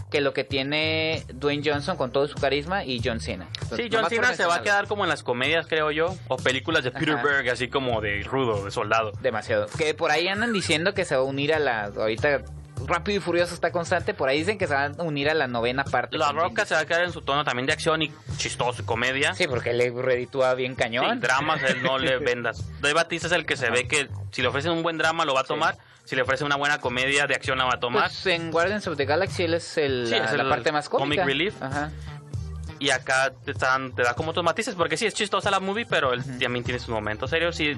[0.09, 3.47] que lo que tiene Dwayne Johnson con todo su carisma y John Cena.
[3.75, 6.83] Sí, John Cena se va a quedar como en las comedias, creo yo, o películas
[6.83, 7.23] de Peter Ajá.
[7.23, 9.11] Berg, así como de rudo, de soldado.
[9.21, 9.67] Demasiado.
[9.77, 11.85] Que por ahí andan diciendo que se va a unir a la...
[11.85, 12.43] Ahorita
[12.87, 15.47] Rápido y Furioso está constante, por ahí dicen que se van a unir a la
[15.47, 16.17] novena parte.
[16.17, 18.81] La Roca Vin se va a quedar en su tono también de acción y chistoso
[18.81, 19.33] y comedia.
[19.33, 21.15] Sí, porque le reditúa bien cañón.
[21.15, 22.63] Sí, dramas él no le vendas.
[22.81, 25.33] Dave Batista es el que se ve que si le ofrecen un buen drama lo
[25.33, 28.03] va a tomar, si le ofrecen una buena comedia de acción la va a tomar.
[28.09, 30.71] Pues en Guardians of the Galaxy él es, el, Sí, la, es la el parte
[30.71, 31.23] más cómica.
[31.23, 31.61] comic relief.
[31.61, 31.91] Ajá.
[32.79, 35.85] y acá te, están- te da como otros matices, porque sí es chistosa la movie,
[35.85, 37.77] pero él también tiene sus momentos serios y...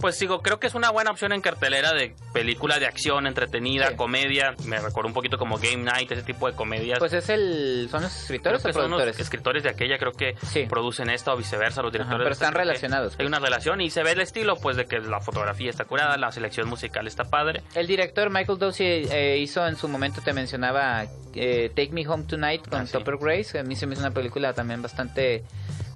[0.00, 3.88] Pues digo, creo que es una buena opción en cartelera de película de acción, entretenida,
[3.88, 3.96] Sí.
[3.96, 4.54] comedia.
[4.64, 7.00] Me recuerdo un poquito como Game Night, ese tipo de comedias.
[7.00, 7.88] Pues es el...
[7.90, 9.18] ¿Son los Creo escritores que o son los productores?
[9.20, 10.66] escritores de aquella, creo que Sí.
[10.68, 12.18] producen esta o viceversa, los directores.
[12.18, 13.28] pero de esta, están creo relacionados, Hay pues.
[13.28, 16.30] una relación y se ve el estilo, pues, de que la fotografía está curada, la
[16.30, 17.62] selección musical está padre.
[17.74, 22.24] El director Michael Dorsey eh, hizo en su momento, te mencionaba, eh, Take Me Home
[22.24, 22.92] Tonight con Ah, sí.
[22.92, 23.58] Topper Grace.
[23.58, 25.42] A mí se me hizo una película también bastante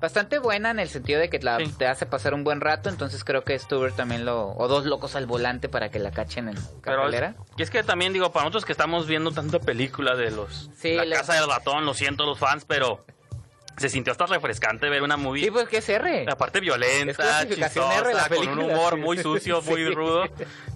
[0.02, 1.72] bastante buena en el sentido de que la, Sí.
[1.78, 2.90] te hace pasar un buen rato.
[2.90, 4.48] Entonces creo que Stuber también lo...
[4.56, 7.36] O dos locos al volante para que la cachen en es, cartelera.
[7.56, 10.68] y es que también digo, para nosotros que estamos viendo tanta película de los...
[10.76, 13.04] Sí, la Casa del Ratón, lo siento los fans, pero
[13.82, 15.44] se sintió hasta refrescante ver una movie...
[15.44, 16.24] Sí, pues que es R.
[16.30, 20.24] Aparte violenta, chistosa, R la con un humor muy sucio, muy rudo.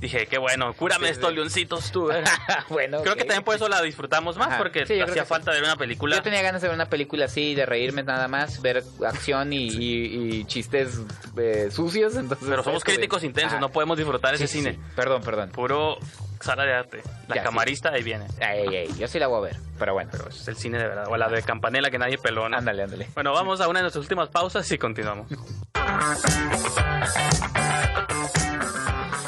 [0.00, 2.10] Dije, qué bueno, cúrame Sí, estos leoncitos tú.
[2.68, 4.58] bueno, Creo que también por eso la disfrutamos más, Ajá.
[4.58, 6.16] porque hacía falta ver una película.
[6.16, 9.68] Yo tenía ganas de ver una película así, de reírme nada más, ver acción y,
[9.68, 11.00] y- y chistes
[11.38, 12.16] eh, sucios.
[12.16, 13.60] Entonces, Pero somos de- críticos intensos, Ajá.
[13.60, 14.78] no podemos disfrutar ese cine.
[14.94, 15.50] Perdón, perdón.
[15.50, 15.98] Puro
[16.40, 17.02] sala de arte.
[17.28, 17.46] La Ya, sí.
[17.46, 18.26] camarista ahí viene.
[18.40, 20.10] Ey, ey, yo sí la voy a ver, pero bueno.
[20.12, 21.06] Pero es el cine de verdad.
[21.08, 22.56] O la de Campanella que nadie peló, ¿no?
[22.56, 23.08] Ándale, ándale.
[23.14, 25.26] Bueno, vamos a una de nuestras últimas pausas y continuamos.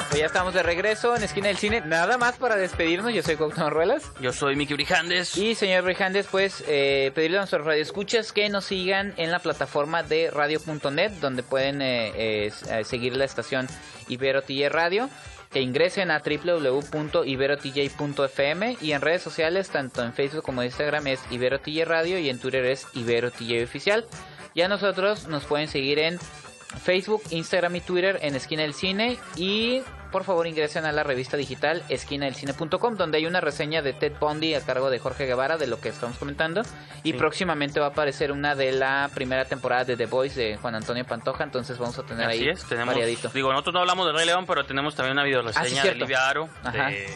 [0.09, 1.83] Pues ya estamos de regreso en Esquina del Cine.
[1.83, 4.11] Nada más para despedirnos, yo soy Cuauhtémoc Ruelas.
[4.21, 5.37] Yo soy Miki Brijandes.
[5.37, 10.03] Y señor Brijandes, pues eh, pedirle a nuestros radioescuchas que nos sigan en la plataforma
[10.03, 13.69] de radio.net, donde pueden eh, eh, seguir la estación
[14.09, 15.11] Ibero TJ Radio.
[15.51, 21.21] Que ingresen a www.iberotj.fm y en redes sociales, tanto en Facebook como en Instagram, es
[21.31, 24.05] Ibero TJ Radio y en Twitter es Ibero TJ Oficial.
[24.55, 26.19] Y a nosotros nos pueden seguir en
[26.85, 29.81] Facebook, Instagram y Twitter en Esquina del Cine y
[30.13, 34.55] por favor ingresen a la revista digital esquinadelcine.com donde hay una reseña de Ted Bundy
[34.55, 36.63] a cargo de Jorge Guevara de lo que estamos comentando
[37.03, 37.19] y Sí.
[37.19, 41.05] próximamente va a aparecer una de la primera temporada de The Voice de Juan Antonio
[41.05, 42.95] Pantoja entonces vamos a tener Así ahí es, tenemos.
[42.95, 43.29] variadito.
[43.29, 45.83] Digo, nosotros no hablamos de Rey León, pero tenemos también una video Ah, sí, reseña
[45.83, 46.05] de cierto.
[46.05, 46.49] Livia Aro.
[46.65, 46.89] Ajá.
[46.89, 47.07] De,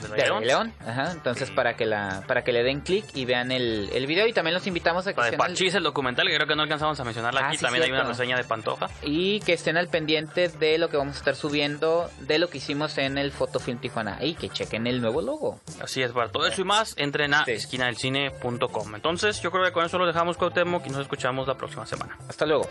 [0.00, 0.38] de Rey de León.
[0.40, 1.54] Rey León, ajá, entonces Sí.
[1.54, 4.54] para que la para que le den clic y vean el, el video y también
[4.54, 7.04] los invitamos a que La de Parchís, el documental, que creo que no alcanzamos a
[7.04, 7.58] mencionarla Ah, aquí.
[7.58, 8.88] sí, también hay una reseña de Pantoja.
[9.02, 12.58] y que estén al pendiente de lo que vamos a estar subiendo de lo que
[12.58, 15.60] hicimos en el Fotofilm Tijuana y que chequen el nuevo logo.
[15.82, 17.52] Así es, para todo eso y más, entren a Sí.
[17.52, 18.94] esquinadelcine.com.
[18.94, 22.16] Entonces, yo creo que con eso lo dejamos, Cuauhtémoc, y nos escuchamos la próxima semana.
[22.28, 22.66] Hasta luego.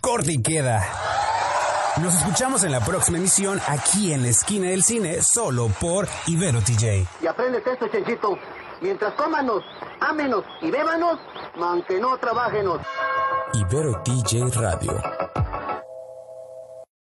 [0.00, 0.84] Corte y queda.
[2.00, 6.60] Nos escuchamos en la próxima emisión aquí en la esquina del cine, solo por Ibero
[6.60, 7.06] TJ.
[7.20, 8.38] Y aprendes esto, Chenchito.
[8.80, 9.62] Mientras cómanos,
[10.00, 11.20] ámenos y bébanos,
[11.60, 12.80] aunque no trabajenos.
[13.52, 15.02] Ibero TJ Radio.